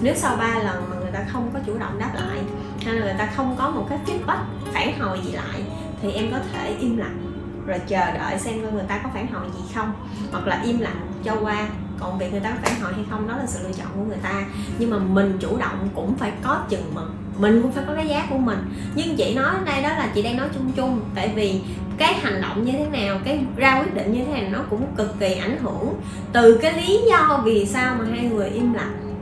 Nếu 0.00 0.14
sau 0.14 0.36
ba 0.36 0.58
lần 0.58 0.84
mà 0.90 0.96
người 1.00 1.12
ta 1.12 1.24
không 1.32 1.50
có 1.54 1.60
chủ 1.66 1.78
động 1.78 1.98
đáp 1.98 2.10
lại, 2.14 2.38
hay 2.84 2.94
là 2.94 3.04
người 3.04 3.14
ta 3.18 3.28
không 3.36 3.56
có 3.58 3.70
một 3.70 3.86
cái 3.90 3.98
feedback 4.06 4.42
phản 4.72 4.98
hồi 4.98 5.18
gì 5.24 5.32
lại, 5.32 5.64
thì 6.02 6.12
em 6.12 6.30
có 6.32 6.38
thể 6.52 6.76
im 6.80 6.96
lặng, 6.96 7.18
rồi 7.66 7.78
chờ 7.86 8.12
đợi 8.12 8.38
xem 8.38 8.74
người 8.74 8.84
ta 8.88 8.98
có 8.98 9.10
phản 9.14 9.26
hồi 9.26 9.46
gì 9.56 9.74
không, 9.74 9.92
hoặc 10.32 10.46
là 10.46 10.60
im 10.64 10.78
lặng 10.78 11.06
cho 11.24 11.36
qua 11.40 11.66
còn 12.00 12.18
việc 12.18 12.32
người 12.32 12.40
ta 12.40 12.50
có 12.50 12.56
phản 12.62 12.80
hồi 12.80 12.92
hay 12.92 13.04
không, 13.10 13.28
đó 13.28 13.36
là 13.36 13.46
sự 13.46 13.58
lựa 13.62 13.72
chọn 13.72 13.86
của 13.94 14.04
người 14.04 14.18
ta. 14.22 14.44
Nhưng 14.78 14.90
mà 14.90 14.98
mình 14.98 15.38
chủ 15.40 15.56
động 15.56 15.88
cũng 15.94 16.14
phải 16.14 16.32
có 16.42 16.64
chừng 16.68 16.94
mực. 16.94 17.10
Mình 17.38 17.62
cũng 17.62 17.72
phải 17.72 17.84
có 17.86 17.94
cái 17.94 18.08
giá 18.08 18.26
của 18.30 18.38
mình. 18.38 18.58
Nhưng 18.94 19.16
chị 19.16 19.34
nói 19.34 19.54
đây 19.64 19.82
đó 19.82 19.88
là 19.88 20.08
chị 20.14 20.22
đang 20.22 20.36
nói 20.36 20.48
chung 20.54 20.72
chung. 20.72 21.00
Tại 21.14 21.32
vì 21.34 21.60
cái 21.98 22.14
hành 22.14 22.42
động 22.42 22.64
như 22.64 22.72
thế 22.72 22.86
nào, 22.86 23.18
cái 23.24 23.40
ra 23.56 23.80
quyết 23.80 23.94
định 23.94 24.12
như 24.12 24.24
thế 24.24 24.32
này 24.32 24.48
nó 24.50 24.58
cũng 24.70 24.86
cực 24.96 25.18
kỳ 25.20 25.34
ảnh 25.34 25.58
hưởng 25.62 25.94
từ 26.32 26.58
cái 26.62 26.72
lý 26.72 27.00
do 27.10 27.42
vì 27.44 27.66
sao 27.66 27.96
mà 27.98 28.04
hai 28.10 28.24
người 28.24 28.48
im 28.48 28.72
lặng. 28.72 29.14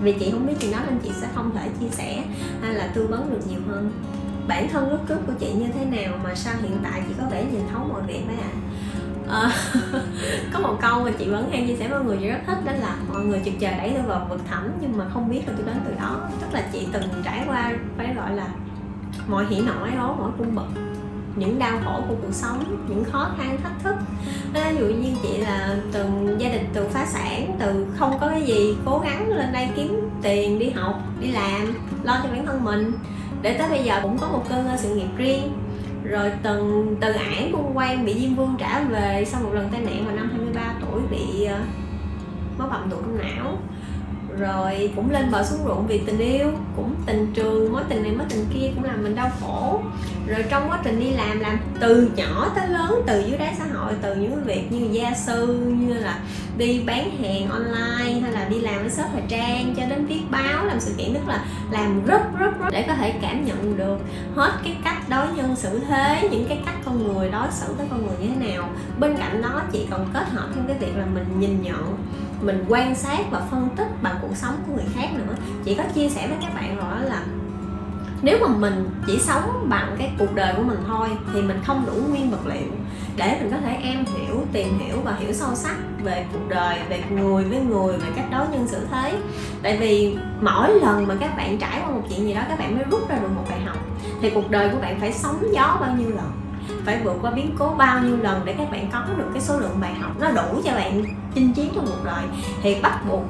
Vì 0.00 0.12
chị 0.12 0.30
không 0.30 0.46
biết 0.46 0.54
chuyện 0.60 0.72
đó 0.72 0.78
nên 0.86 0.98
chị 0.98 1.10
sẽ 1.20 1.26
không 1.34 1.50
thể 1.54 1.68
chia 1.80 1.88
sẻ 1.90 2.24
hay 2.62 2.74
là 2.74 2.86
tư 2.86 3.06
vấn 3.06 3.30
được 3.30 3.40
nhiều 3.50 3.60
hơn. 3.68 3.90
Bản 4.48 4.68
thân 4.68 4.90
lúc 4.90 5.00
trước 5.08 5.18
của 5.26 5.32
chị 5.38 5.52
như 5.52 5.66
thế 5.74 5.84
nào 5.84 6.18
mà 6.24 6.34
sao 6.34 6.54
hiện 6.62 6.78
tại 6.82 7.02
chị 7.08 7.14
có 7.20 7.26
vẻ 7.30 7.44
nhìn 7.44 7.60
thấu 7.72 7.86
mọi 7.92 8.02
việc 8.02 8.28
đấy 8.28 8.36
ạ? 8.42 8.50
à? 8.52 8.60
À, 9.30 9.50
có 10.52 10.60
một 10.60 10.76
câu 10.80 11.04
mà 11.04 11.10
chị 11.18 11.28
vẫn 11.28 11.50
hay 11.50 11.64
chia 11.66 11.76
sẻ 11.76 11.88
với 11.88 11.98
mọi 11.98 12.08
người 12.08 12.18
chị 12.20 12.28
rất 12.28 12.38
thích 12.46 12.58
đó 12.64 12.72
là 12.72 12.96
mọi 13.12 13.24
người 13.24 13.40
chực 13.44 13.54
chờ 13.60 13.70
đẩy 13.70 13.92
tôi 13.94 14.02
vào 14.02 14.26
vực 14.30 14.40
thẳm 14.50 14.70
nhưng 14.80 14.98
mà 14.98 15.04
không 15.14 15.30
biết 15.30 15.40
là 15.46 15.52
tôi 15.56 15.66
đến 15.66 15.76
từ 15.88 15.94
đó. 16.00 16.20
Tức 16.40 16.46
là 16.52 16.62
chị 16.72 16.88
từng 16.92 17.04
trải 17.24 17.44
qua 17.46 17.72
phải 17.96 18.14
gọi 18.14 18.36
là 18.36 18.46
mọi 19.28 19.46
hỉ 19.46 19.60
nổi 19.60 19.90
đó 19.90 20.16
mọi 20.18 20.30
cung 20.38 20.54
bậc 20.54 20.66
những 21.36 21.58
đau 21.58 21.78
khổ 21.84 22.00
của 22.08 22.14
cuộc 22.22 22.32
sống 22.32 22.84
những 22.88 23.04
khó 23.04 23.30
khăn 23.38 23.58
thách 23.62 23.82
thức. 23.84 23.94
Ví 24.54 24.60
dụ 24.78 24.86
như 24.86 25.10
chị 25.22 25.36
là 25.36 25.76
từng 25.92 26.36
gia 26.38 26.48
đình 26.48 26.66
từ 26.74 26.88
phá 26.88 27.06
sản 27.06 27.56
từ 27.58 27.86
không 27.98 28.18
có 28.20 28.28
cái 28.28 28.42
gì 28.42 28.76
cố 28.84 28.98
gắng 28.98 29.28
lên 29.28 29.52
đây 29.52 29.68
kiếm 29.76 30.10
tiền 30.22 30.58
đi 30.58 30.70
học 30.70 31.02
đi 31.20 31.30
làm 31.30 31.74
lo 32.02 32.20
cho 32.22 32.28
bản 32.32 32.46
thân 32.46 32.64
mình. 32.64 32.92
Để 33.42 33.58
tới 33.58 33.68
bây 33.68 33.84
giờ 33.84 34.00
cũng 34.02 34.18
có 34.18 34.28
một 34.28 34.44
cơ 34.48 34.62
ngơi 34.62 34.78
sự 34.78 34.94
nghiệp 34.94 35.08
riêng 35.16 35.52
rồi 36.08 36.32
từng 36.42 36.96
từ 37.00 37.12
ải 37.12 37.50
quân 37.52 37.72
quan 37.74 38.04
bị 38.04 38.14
diêm 38.20 38.34
vương 38.34 38.56
trả 38.58 38.80
về 38.80 39.24
sau 39.26 39.40
một 39.42 39.50
lần 39.52 39.68
tai 39.72 39.80
nạn 39.80 40.04
vào 40.06 40.16
năm 40.16 40.30
23 40.30 40.74
tuổi 40.80 41.00
bị 41.10 41.44
ờ, 41.44 41.58
uh, 41.58 42.58
máu 42.58 42.68
bầm 42.68 42.90
tụ 42.90 42.96
trong 42.96 43.18
não 43.18 43.58
rồi, 44.38 44.92
cũng 44.96 45.10
lên 45.10 45.30
bờ 45.30 45.44
xuống 45.44 45.64
ruộng 45.64 45.86
vì 45.86 45.98
tình 45.98 46.18
yêu, 46.18 46.52
cũng 46.76 46.94
tình 47.06 47.32
trường, 47.34 47.72
mối 47.72 47.82
tình 47.88 48.02
này, 48.02 48.12
mối 48.12 48.26
tình 48.30 48.46
kia 48.54 48.70
cũng 48.74 48.84
làm 48.84 49.02
mình 49.02 49.14
đau 49.14 49.30
khổ. 49.40 49.80
Rồi 50.26 50.44
trong 50.50 50.70
quá 50.70 50.78
trình 50.84 51.00
đi 51.00 51.10
làm 51.10 51.40
làm 51.40 51.58
từ 51.80 52.10
nhỏ 52.16 52.48
tới 52.54 52.68
lớn, 52.68 53.02
từ 53.06 53.24
dưới 53.26 53.38
đáy 53.38 53.54
xã 53.58 53.64
hội, 53.74 53.92
từ 54.02 54.14
những 54.14 54.44
việc 54.44 54.72
như 54.72 54.88
gia 54.92 55.14
sư, 55.14 55.60
như 55.78 55.94
là 55.94 56.18
đi 56.58 56.82
bán 56.86 57.10
hàng 57.22 57.50
online, 57.50 58.20
hay 58.20 58.32
là 58.32 58.44
đi 58.48 58.60
làm 58.60 58.80
với 58.80 58.90
shop 58.90 59.06
thời 59.12 59.22
trang, 59.28 59.74
cho 59.76 59.82
đến 59.86 60.06
viết 60.06 60.20
báo, 60.30 60.64
làm 60.64 60.80
sự 60.80 60.94
kiện, 60.98 61.14
tức 61.14 61.28
là 61.28 61.44
làm 61.70 62.06
rất 62.06 62.22
rất 62.38 62.58
rất 62.58 62.70
để 62.72 62.84
có 62.88 62.94
thể 62.94 63.14
cảm 63.22 63.44
nhận 63.44 63.76
được 63.76 63.98
hết 64.34 64.52
cái 64.64 64.76
cách 64.84 65.08
đối 65.08 65.26
nhân 65.36 65.56
xử 65.56 65.80
thế, 65.88 66.28
những 66.30 66.44
cái 66.48 66.62
cách 66.66 66.74
con 66.84 67.14
người 67.14 67.30
đối 67.30 67.46
xử 67.50 67.72
với 67.78 67.86
con 67.90 68.06
người 68.06 68.16
như 68.20 68.28
thế 68.28 68.52
nào. 68.52 68.68
Bên 69.00 69.16
cạnh 69.16 69.42
đó, 69.42 69.62
chị 69.72 69.86
còn 69.90 70.06
kết 70.14 70.28
hợp 70.28 70.48
thêm 70.54 70.64
cái 70.68 70.76
việc 70.78 70.96
là 70.96 71.04
mình 71.14 71.40
nhìn 71.40 71.62
nhận 71.62 71.96
mình 72.40 72.64
quan 72.68 72.94
sát 72.94 73.20
và 73.30 73.40
phân 73.50 73.68
tích 73.76 73.88
bằng 74.02 74.16
cuộc 74.22 74.36
sống 74.36 74.54
của 74.66 74.72
người 74.72 74.86
khác 74.94 75.08
nữa. 75.14 75.34
Chị 75.64 75.74
có 75.74 75.84
chia 75.94 76.08
sẻ 76.08 76.28
với 76.28 76.36
các 76.40 76.54
bạn 76.54 76.76
rồi 76.76 77.10
là 77.10 77.22
nếu 78.22 78.38
mà 78.40 78.48
mình 78.48 78.90
chỉ 79.06 79.18
sống 79.18 79.66
bằng 79.68 79.96
cái 79.98 80.12
cuộc 80.18 80.34
đời 80.34 80.54
của 80.56 80.62
mình 80.62 80.78
thôi 80.86 81.08
thì 81.32 81.42
mình 81.42 81.60
không 81.66 81.86
đủ 81.86 81.92
nguyên 81.92 82.30
vật 82.30 82.46
liệu 82.46 82.68
để 83.16 83.38
mình 83.40 83.50
có 83.50 83.56
thể 83.64 83.76
em 83.82 84.04
hiểu, 84.04 84.44
tìm 84.52 84.78
hiểu 84.78 84.96
và 85.04 85.14
hiểu 85.18 85.32
sâu 85.32 85.54
sắc 85.54 85.76
về 86.02 86.26
cuộc 86.32 86.48
đời, 86.48 86.78
về 86.88 87.02
người 87.10 87.44
với 87.44 87.60
người, 87.60 87.96
về 87.96 88.08
cách 88.16 88.24
đối 88.30 88.48
nhân 88.48 88.68
xử 88.68 88.86
thế. 88.90 89.18
Tại 89.62 89.76
vì 89.76 90.16
mỗi 90.40 90.74
lần 90.74 91.06
mà 91.06 91.14
các 91.20 91.36
bạn 91.36 91.58
trải 91.58 91.80
qua 91.80 91.90
một 91.90 92.02
chuyện 92.08 92.26
gì 92.26 92.34
đó, 92.34 92.42
các 92.48 92.58
bạn 92.58 92.76
mới 92.76 92.84
rút 92.90 93.08
ra 93.08 93.18
được 93.18 93.28
một 93.34 93.44
bài 93.50 93.60
học. 93.60 93.76
Thì 94.22 94.30
cuộc 94.30 94.50
đời 94.50 94.68
của 94.68 94.78
bạn 94.80 95.00
phải 95.00 95.12
sóng 95.12 95.42
gió 95.52 95.76
bao 95.80 95.94
nhiêu 95.98 96.10
lần? 96.10 96.45
Phải 96.84 97.00
vượt 97.04 97.16
qua 97.22 97.30
biến 97.30 97.54
cố 97.58 97.74
bao 97.78 98.02
nhiêu 98.02 98.16
lần 98.16 98.40
để 98.44 98.54
các 98.58 98.70
bạn 98.70 98.88
có 98.92 99.04
được 99.16 99.30
cái 99.32 99.42
số 99.42 99.58
lượng 99.58 99.78
bài 99.80 99.94
học 99.94 100.10
nó 100.20 100.30
đủ 100.30 100.60
cho 100.64 100.72
bạn 100.72 101.02
chinh 101.34 101.52
chiến 101.52 101.72
trong 101.74 101.86
cuộc 101.86 102.04
đời. 102.04 102.24
Thì 102.62 102.76
bắt 102.82 103.00
buộc 103.08 103.22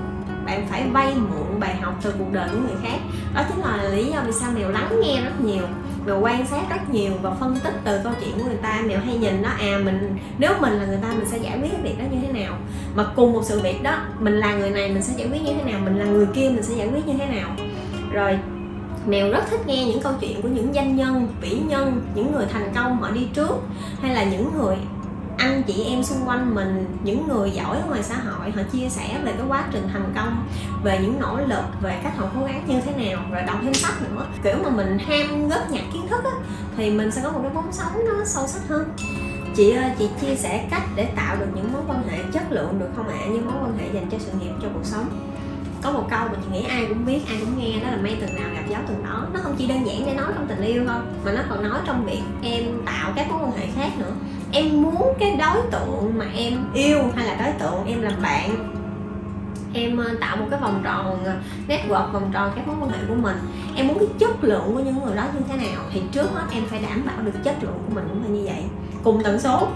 bạn 0.47 0.67
phải 0.71 0.85
vay 0.93 1.15
mượn 1.15 1.61
bài 1.61 1.77
học 1.77 1.95
từ 2.03 2.15
cuộc 2.19 2.33
đời 2.33 2.49
của 2.53 2.59
người 2.59 2.77
khác. 2.83 2.99
Đó 3.35 3.43
chính 3.49 3.65
là 3.65 3.83
lý 3.83 4.07
do 4.07 4.21
vì 4.27 4.33
sao 4.33 4.51
mèo 4.55 4.71
lắng 4.71 5.01
nghe 5.01 5.21
rất 5.25 5.41
nhiều, 5.41 5.63
mèo 6.07 6.21
quan 6.21 6.47
sát 6.47 6.71
rất 6.71 6.91
nhiều 6.91 7.13
và 7.23 7.31
phân 7.31 7.57
tích 7.65 7.75
từ 7.85 8.01
câu 8.05 8.13
chuyện 8.21 8.39
của 8.39 8.45
người 8.45 8.57
ta. 8.63 8.83
Mèo 8.87 9.01
hay 9.01 9.17
nhìn 9.17 9.43
nó 9.43 9.49
à 9.49 9.79
mình, 9.85 10.19
nếu 10.39 10.53
mình 10.61 10.73
là 10.73 10.87
người 10.87 10.99
ta, 11.03 11.09
mình 11.09 11.27
sẽ 11.27 11.39
giải 11.39 11.59
quyết 11.59 11.69
cái 11.73 11.81
việc 11.83 11.99
đó 11.99 12.05
như 12.11 12.19
thế 12.27 12.41
nào? 12.41 12.59
Mà 12.95 13.05
cùng 13.17 13.33
một 13.33 13.43
sự 13.45 13.61
việc 13.61 13.83
đó, 13.83 13.97
mình 14.21 14.35
là 14.35 14.55
người 14.55 14.71
này, 14.71 14.89
mình 14.89 15.03
sẽ 15.03 15.13
giải 15.17 15.29
quyết 15.33 15.43
như 15.43 15.53
thế 15.53 15.73
nào? 15.73 15.81
Mình 15.85 15.99
là 15.99 16.05
người 16.05 16.27
kia, 16.27 16.51
mình 16.51 16.63
sẽ 16.63 16.75
giải 16.75 16.89
quyết 16.89 17.07
như 17.07 17.15
thế 17.19 17.27
nào? 17.27 17.51
Rồi 18.13 18.39
mèo 19.07 19.31
rất 19.31 19.45
thích 19.51 19.67
nghe 19.67 19.85
những 19.85 20.03
câu 20.03 20.13
chuyện 20.21 20.43
của 20.43 20.49
những 20.49 20.75
danh 20.75 20.97
nhân 20.97 21.29
vĩ 21.41 21.59
nhân 21.69 22.07
những 22.15 22.33
người 22.33 22.47
thành 22.53 22.73
công 22.75 23.03
họ 23.03 23.11
đi 23.11 23.29
trước 23.35 23.57
hay 24.03 24.15
là 24.15 24.25
những 24.25 24.51
người 24.59 24.77
anh 25.39 25.63
chị 25.63 25.85
em 25.85 26.03
xung 26.03 26.29
quanh 26.29 26.55
mình 26.55 26.99
những 27.03 27.29
người 27.29 27.51
giỏi 27.51 27.77
ở 27.77 27.87
ngoài 27.87 28.03
xã 28.03 28.15
hội 28.15 28.51
họ 28.51 28.63
chia 28.73 28.89
sẻ 28.89 29.21
về 29.25 29.33
cái 29.33 29.47
quá 29.49 29.65
trình 29.73 29.89
thành 29.93 30.13
công 30.17 30.47
về 30.85 30.99
những 31.03 31.21
nỗ 31.21 31.41
lực 31.47 31.65
về 31.83 32.01
cách 32.03 32.17
họ 32.17 32.29
cố 32.35 32.47
gắng 32.47 32.65
như 32.67 32.81
thế 32.81 33.07
nào 33.07 33.23
rồi 33.31 33.43
đọc 33.43 33.57
thêm 33.63 33.75
sách 33.75 34.03
nữa. 34.03 34.27
Kiểu 34.45 34.55
mà 34.65 34.71
mình 34.71 34.99
ham 34.99 35.49
góp 35.49 35.71
nhặt 35.71 35.85
kiến 35.93 36.09
thức 36.09 36.25
á, 36.25 36.31
thì 36.77 36.91
mình 36.91 37.11
sẽ 37.11 37.21
có 37.25 37.31
một 37.31 37.39
cái 37.43 37.51
vốn 37.51 37.73
sống 37.73 38.05
nó 38.07 38.25
sâu 38.25 38.47
sắc 38.47 38.69
hơn. 38.69 38.89
Chị 39.57 39.71
ơi 39.71 39.91
chị 39.99 40.09
chia 40.21 40.35
sẻ 40.37 40.67
cách 40.71 40.83
để 40.97 41.05
tạo 41.05 41.37
được 41.37 41.47
những 41.55 41.73
mối 41.73 41.83
quan 41.89 42.03
hệ 42.09 42.19
chất 42.33 42.53
lượng 42.53 42.79
được 42.79 42.89
không 42.97 43.09
ạ? 43.09 43.19
À? 43.21 43.27
như 43.27 43.41
mối 43.41 43.55
quan 43.63 43.79
hệ 43.79 43.87
dành 43.93 44.11
cho 44.11 44.19
sự 44.19 44.33
nghiệp 44.41 44.53
cho 44.63 44.69
cuộc 44.75 44.85
sống 44.85 45.36
có 45.83 45.93
một 45.93 46.07
câu 46.11 46.19
mà 46.19 46.35
chị 46.43 46.49
nghĩ 46.53 46.63
ai 46.69 46.87
cũng 46.89 47.07
biết, 47.07 47.21
ai 47.29 47.37
cũng 47.41 47.59
nghe, 47.59 47.81
đó 47.81 47.91
là 47.91 47.97
mây 48.03 48.17
từng 48.21 48.35
nào 48.35 48.49
gặp 48.55 48.63
gió 48.69 48.79
từng 48.89 49.05
đó. 49.05 49.27
Nó 49.35 49.41
không 49.43 49.55
chỉ 49.59 49.67
đơn 49.67 49.87
giản 49.87 50.03
để 50.07 50.15
nói 50.15 50.27
trong 50.35 50.47
tình 50.49 50.63
yêu 50.63 50.85
thôi 50.87 50.99
mà 51.25 51.33
nó 51.33 51.41
còn 51.49 51.63
nói 51.63 51.81
trong 51.87 52.07
việc 52.07 52.23
em 52.43 52.65
tạo 52.87 53.13
các 53.17 53.31
mối 53.31 53.41
quan 53.43 53.53
hệ 53.53 53.67
khác 53.77 53.91
nữa. 53.99 54.13
Em 54.53 54.83
muốn 54.83 55.13
cái 55.19 55.37
đối 55.37 55.63
tượng 55.71 56.19
mà 56.19 56.27
em 56.35 56.65
yêu 56.75 56.99
hay 57.17 57.27
là 57.27 57.35
đối 57.35 57.53
tượng 57.53 57.87
em 57.87 58.03
làm 58.03 58.23
bạn, 58.23 58.73
em 59.75 59.97
ờ, 59.97 60.15
tạo 60.21 60.37
một 60.37 60.47
cái 60.51 60.61
vòng 60.61 60.81
tròn 60.85 61.25
ờ, 61.25 61.37
network 61.69 62.13
vòng 62.13 62.31
tròn 62.33 62.53
các 62.57 62.69
mối 62.69 62.77
quan 62.81 62.91
hệ 62.91 62.99
của 63.09 63.15
mình. 63.15 63.37
Em 63.77 63.89
muốn 63.89 63.99
cái 63.99 64.09
chất 64.19 64.45
lượng 64.45 64.75
của 64.75 64.81
những 64.81 65.05
người 65.05 65.17
đó 65.17 65.25
như 65.35 65.41
thế 65.49 65.57
nào 65.57 65.83
thì 65.93 66.03
trước 66.13 66.31
hết 66.35 66.45
em 66.53 66.63
phải 66.67 66.79
đảm 66.79 67.03
bảo 67.07 67.17
được 67.23 67.45
chất 67.45 67.55
lượng 67.61 67.79
của 67.87 67.95
mình 67.95 68.05
cũng 68.09 68.23
phải 68.23 68.31
như 68.31 68.43
vậy. 68.45 68.65
Cùng 69.05 69.23
tần 69.23 69.41
số. 69.41 69.69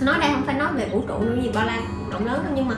Nói 0.00 0.18
đây 0.20 0.30
không 0.32 0.42
phải 0.46 0.54
nói 0.54 0.72
về 0.72 0.88
vũ 0.92 1.02
trụ 1.08 1.18
nữa 1.18 1.36
gì, 1.42 1.50
bao 1.54 1.66
la, 1.66 1.78
rộng 2.12 2.26
lớn 2.26 2.40
đâu, 2.44 2.52
nhưng 2.56 2.68
mà 2.68 2.74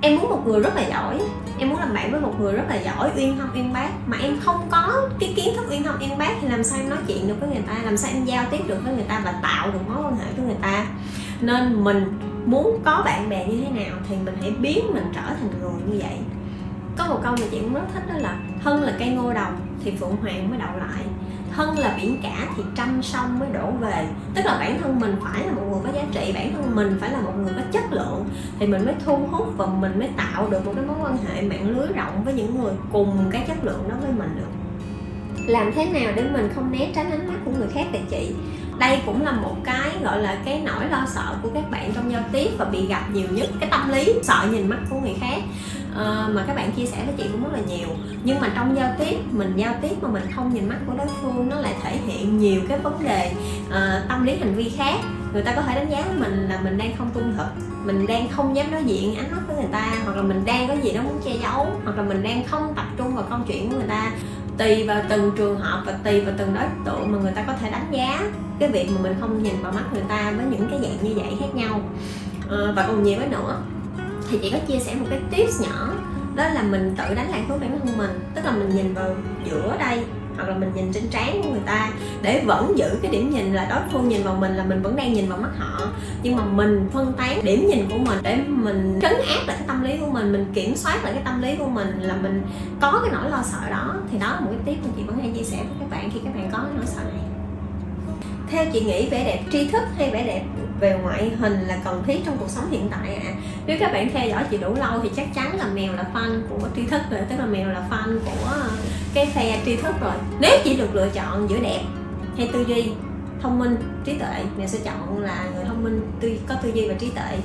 em 0.00 0.16
muốn 0.16 0.30
một 0.30 0.42
người 0.46 0.60
rất 0.60 0.76
là 0.76 0.82
giỏi. 0.82 1.20
Em 1.58 1.68
muốn 1.68 1.78
làm 1.78 1.94
bạn 1.94 2.10
với 2.10 2.20
một 2.20 2.40
người 2.40 2.52
rất 2.52 2.64
là 2.68 2.76
giỏi, 2.76 3.10
uyên 3.16 3.38
thâm, 3.38 3.50
uyên 3.54 3.72
bác. 3.72 3.88
Mà 4.06 4.16
em 4.22 4.40
không 4.40 4.68
có 4.70 5.08
cái 5.20 5.32
kiến 5.36 5.56
thức 5.56 5.66
uyên 5.70 5.82
thâm, 5.82 5.94
uyên 6.00 6.18
bác 6.18 6.32
thì 6.40 6.48
làm 6.48 6.64
sao 6.64 6.78
em 6.78 6.88
nói 6.88 6.98
chuyện 7.06 7.28
được 7.28 7.34
với 7.40 7.48
người 7.48 7.62
ta? 7.66 7.74
Làm 7.84 7.96
sao 7.96 8.10
em 8.14 8.24
giao 8.24 8.44
tiếp 8.50 8.60
được 8.66 8.84
với 8.84 8.94
người 8.94 9.04
ta 9.08 9.22
và 9.24 9.32
tạo 9.42 9.70
được 9.70 9.78
mối 9.88 10.04
quan 10.04 10.16
hệ 10.16 10.32
với 10.36 10.46
người 10.46 10.56
ta? 10.62 10.86
Nên 11.40 11.84
mình 11.84 12.18
muốn 12.46 12.80
có 12.84 13.02
bạn 13.04 13.28
bè 13.28 13.46
như 13.46 13.64
thế 13.64 13.84
nào 13.84 13.96
thì 14.08 14.16
mình 14.24 14.34
hãy 14.40 14.50
biến 14.50 14.84
mình 14.94 15.12
trở 15.14 15.22
thành 15.22 15.50
người 15.60 15.70
như 15.86 15.98
vậy. 16.02 16.18
Có 16.98 17.06
một 17.06 17.20
câu 17.22 17.32
mà 17.32 17.46
chị 17.50 17.60
cũng 17.60 17.74
rất 17.74 17.80
thích 17.94 18.02
đó 18.08 18.14
là 18.18 18.36
thân 18.64 18.82
là 18.82 18.92
cây 18.98 19.08
ngô 19.08 19.32
đồng 19.32 19.56
thì 19.84 19.92
phượng 20.00 20.16
hoàng 20.16 20.50
mới 20.50 20.58
đậu 20.58 20.76
lại 20.78 21.04
thân 21.56 21.78
là 21.78 21.94
biển 21.96 22.20
cả 22.22 22.46
thì 22.56 22.62
trăm 22.76 23.02
sông 23.02 23.38
mới 23.38 23.48
đổ 23.52 23.70
về. 23.80 24.06
Tức 24.34 24.42
là 24.44 24.56
bản 24.58 24.80
thân 24.82 25.00
mình 25.00 25.16
phải 25.24 25.46
là 25.46 25.52
một 25.52 25.62
người 25.70 25.80
có 25.84 25.98
giá 25.98 26.04
trị, 26.12 26.32
bản 26.32 26.52
thân 26.52 26.74
mình 26.74 26.98
phải 27.00 27.10
là 27.10 27.20
một 27.20 27.32
người 27.42 27.52
có 27.56 27.62
chất 27.72 27.92
lượng. 27.92 28.28
Thì 28.58 28.66
mình 28.66 28.84
mới 28.84 28.94
thu 29.04 29.16
hút 29.30 29.46
và 29.56 29.66
mình 29.66 29.98
mới 29.98 30.08
tạo 30.16 30.48
được 30.50 30.66
một 30.66 30.72
cái 30.76 30.84
mối 30.84 30.96
quan 31.02 31.16
hệ 31.16 31.42
mạng 31.42 31.70
lưới 31.70 31.86
rộng 31.94 32.24
với 32.24 32.34
những 32.34 32.62
người 32.62 32.72
cùng 32.92 33.24
cái 33.30 33.44
chất 33.48 33.64
lượng 33.64 33.88
đó 33.88 33.94
với 34.02 34.12
mình 34.12 34.36
được. 34.36 34.50
Làm 35.46 35.72
thế 35.72 35.84
nào 35.84 36.12
để 36.16 36.22
mình 36.32 36.50
không 36.54 36.72
né 36.72 36.88
tránh 36.94 37.10
ánh 37.10 37.28
mắt 37.28 37.38
của 37.44 37.50
người 37.50 37.68
khác 37.74 37.86
thì 37.92 37.98
chị? 38.10 38.34
Đây 38.78 38.98
cũng 39.06 39.24
là 39.24 39.32
một 39.32 39.56
cái, 39.64 39.90
gọi 40.02 40.22
là, 40.22 40.38
cái 40.44 40.62
nỗi 40.64 40.84
lo 40.90 41.06
sợ 41.06 41.34
của 41.42 41.48
các 41.54 41.70
bạn 41.70 41.92
trong 41.94 42.12
giao 42.12 42.22
tiếp 42.32 42.50
và 42.58 42.64
bị 42.64 42.86
gặp 42.86 43.02
nhiều 43.12 43.26
nhất 43.30 43.48
cái 43.60 43.70
tâm 43.70 43.90
lý, 43.90 44.14
sợ 44.22 44.46
nhìn 44.50 44.68
mắt 44.68 44.78
của 44.90 45.00
người 45.00 45.14
khác 45.20 45.42
uh, 46.00 46.34
mà 46.34 46.44
các 46.46 46.56
bạn 46.56 46.72
chia 46.72 46.86
sẻ 46.86 47.04
với 47.06 47.14
chị 47.18 47.24
cũng 47.32 47.44
rất 47.44 47.52
là 47.52 47.60
nhiều. 47.68 47.88
Nhưng 48.24 48.40
mà 48.40 48.48
trong 48.54 48.76
giao 48.76 48.94
tiếp 48.98 49.16
mình 49.30 49.52
giao 49.56 49.74
tiếp 49.82 50.02
mà 50.02 50.08
mình 50.08 50.22
không 50.36 50.54
nhìn 50.54 50.68
mắt 50.68 50.78
của 50.86 50.92
đối 50.98 51.06
phương 51.22 51.48
nó 51.48 51.56
lại 51.56 51.74
thể 51.82 51.96
hiện 52.06 52.38
nhiều 52.38 52.60
cái 52.68 52.78
vấn 52.78 53.04
đề 53.04 53.32
uh, 53.68 54.08
tâm 54.08 54.24
lý 54.24 54.36
hành 54.36 54.54
vi 54.54 54.68
khác. 54.68 54.96
Người 55.32 55.42
ta 55.42 55.52
có 55.56 55.62
thể 55.62 55.74
đánh 55.74 55.90
giá 55.90 56.04
mình 56.18 56.48
là 56.48 56.60
mình 56.64 56.78
đang 56.78 56.96
không 56.96 57.10
trung 57.14 57.34
thực 57.36 57.70
mình 57.84 58.06
đang 58.06 58.28
không 58.28 58.56
dám 58.56 58.70
nói 58.70 58.84
diện 58.84 59.16
ánh 59.16 59.30
mắt 59.30 59.40
với 59.46 59.56
người 59.56 59.72
ta 59.72 59.92
hoặc 60.04 60.16
là 60.16 60.22
mình 60.22 60.44
đang 60.44 60.68
có 60.68 60.74
gì 60.82 60.92
đó 60.92 61.02
muốn 61.02 61.20
che 61.24 61.30
giấu 61.42 61.66
hoặc 61.84 61.96
là 61.96 62.02
mình 62.02 62.22
đang 62.22 62.44
không 62.44 62.72
tập 62.76 62.86
trung 62.96 63.14
vào 63.14 63.24
câu 63.30 63.38
chuyện 63.48 63.70
của 63.70 63.76
người 63.76 63.88
ta. 63.88 64.12
Tùy 64.58 64.86
vào 64.86 65.02
từng 65.08 65.30
trường 65.36 65.60
hợp 65.60 65.82
và 65.86 65.92
tùy 66.04 66.20
vào 66.20 66.34
từng 66.38 66.54
đối 66.54 66.64
tượng 66.84 67.12
mà 67.12 67.18
người 67.18 67.32
ta 67.32 67.42
có 67.42 67.52
thể 67.52 67.70
đánh 67.70 67.86
giá 67.90 68.22
cái 68.58 68.68
việc 68.68 68.90
mà 68.90 69.00
mình 69.02 69.16
không 69.20 69.42
nhìn 69.42 69.62
vào 69.62 69.72
mắt 69.72 69.84
người 69.92 70.02
ta 70.08 70.32
với 70.36 70.46
những 70.46 70.68
cái 70.70 70.78
dạng 70.82 70.96
như 71.02 71.14
vậy 71.14 71.36
khác 71.40 71.54
nhau. 71.54 71.80
À, 72.50 72.56
và 72.76 72.84
còn 72.86 73.02
nhiều 73.02 73.18
cái 73.18 73.28
nữa 73.28 73.56
thì 74.30 74.38
chị 74.42 74.50
có 74.50 74.58
chia 74.58 74.78
sẻ 74.78 74.94
một 74.94 75.06
cái 75.10 75.20
tips 75.30 75.60
nhỏ, 75.60 75.92
đó 76.34 76.48
là 76.48 76.62
mình 76.62 76.94
tự 76.98 77.14
đánh 77.14 77.30
lạc 77.30 77.40
hướng 77.48 77.60
bản 77.60 77.80
thân 77.84 77.98
mình. 77.98 78.20
Tức 78.34 78.44
là 78.44 78.50
mình 78.50 78.76
nhìn 78.76 78.94
vào 78.94 79.14
giữa 79.44 79.76
đây, 79.78 80.04
hoặc 80.36 80.48
là 80.48 80.54
mình 80.54 80.72
nhìn 80.74 80.92
trên 80.92 81.08
trán 81.10 81.42
của 81.42 81.50
người 81.50 81.60
ta, 81.66 81.90
để 82.22 82.42
vẫn 82.46 82.78
giữ 82.78 82.88
cái 83.02 83.12
điểm 83.12 83.30
nhìn 83.30 83.54
là 83.54 83.66
đối 83.70 83.80
phương 83.92 84.08
nhìn 84.08 84.22
vào 84.22 84.34
mình 84.34 84.56
là 84.56 84.64
mình 84.64 84.82
vẫn 84.82 84.96
đang 84.96 85.12
nhìn 85.12 85.28
vào 85.28 85.38
mắt 85.38 85.50
họ. 85.58 85.88
Nhưng 86.22 86.36
mà 86.36 86.44
mình 86.44 86.88
phân 86.92 87.12
tán 87.12 87.44
điểm 87.44 87.66
nhìn 87.66 87.88
của 87.90 87.98
mình 87.98 88.18
để 88.22 88.36
mình 88.48 88.98
trấn 89.02 89.12
áp 89.12 89.46
lại 89.46 89.56
cái 89.58 89.64
tâm 89.66 89.82
lý 89.82 89.96
của 89.96 90.06
mình 90.06 90.32
mình 90.32 90.46
kiểm 90.54 90.76
soát 90.76 91.04
lại 91.04 91.12
cái 91.12 91.22
tâm 91.24 91.42
lý 91.42 91.56
của 91.56 91.68
mình 91.68 92.00
là 92.00 92.16
mình 92.16 92.42
có 92.80 93.00
cái 93.02 93.12
nỗi 93.12 93.30
lo 93.30 93.42
sợ 93.42 93.70
đó. 93.70 93.94
Thì 94.12 94.18
đó 94.18 94.32
là 94.32 94.40
một 94.40 94.50
cái 94.50 94.60
tip 94.64 94.84
mà 94.84 94.90
chị 94.96 95.02
vẫn 95.02 95.18
hay 95.18 95.32
chia 95.36 95.44
sẻ 95.44 95.56
với 95.56 95.76
các 95.80 95.90
bạn 95.90 96.10
khi 96.14 96.20
các 96.24 96.34
bạn 96.34 96.50
có 96.52 96.58
cái 96.58 96.72
nỗi 96.76 96.86
sợ 96.86 97.02
này. 97.02 97.24
Theo 98.50 98.64
chị 98.72 98.80
nghĩ 98.80 99.08
vẻ 99.08 99.24
đẹp 99.24 99.42
tri 99.52 99.68
thức 99.68 99.82
hay 99.98 100.10
vẻ 100.10 100.26
đẹp 100.26 100.42
về 100.80 100.98
ngoại 101.02 101.30
hình 101.40 101.60
là 101.66 101.78
cần 101.84 102.02
thiết 102.06 102.20
trong 102.26 102.36
cuộc 102.38 102.48
sống 102.48 102.70
hiện 102.70 102.88
tại 102.90 103.14
ạ 103.14 103.22
à. 103.24 103.34
nếu 103.66 103.76
các 103.80 103.92
bạn 103.92 104.10
theo 104.12 104.28
dõi 104.28 104.44
chị 104.50 104.58
đủ 104.58 104.74
lâu 104.74 105.00
thì 105.02 105.10
chắc 105.16 105.34
chắn 105.34 105.58
là 105.58 105.66
mèo 105.74 105.92
là 105.92 106.04
fan 106.14 106.40
của 106.48 106.68
tri 106.76 106.86
thức 106.86 107.00
rồi 107.10 107.20
tức 107.28 107.36
là 107.38 107.46
mèo 107.46 107.68
là 107.68 107.88
fan 107.90 108.18
của 108.24 108.54
cái 109.14 109.26
phe 109.26 109.60
tri 109.64 109.76
thức 109.76 109.94
rồi 110.00 110.14
nếu 110.40 110.58
chỉ 110.64 110.76
được 110.76 110.94
lựa 110.94 111.08
chọn 111.08 111.50
giữa 111.50 111.60
đẹp 111.60 111.80
hay 112.36 112.50
tư 112.52 112.64
duy 112.68 112.92
thông 113.42 113.58
minh 113.58 113.76
trí 114.04 114.18
tuệ 114.18 114.44
mèo 114.58 114.66
sẽ 114.66 114.78
chọn 114.84 115.18
là 115.18 115.48
người 115.54 115.64
thông 115.64 115.84
minh 115.84 116.00
tư 116.20 116.32
có 116.48 116.54
tư 116.62 116.72
duy 116.74 116.88
và 116.88 116.94
trí 116.94 117.10
tuệ 117.10 117.38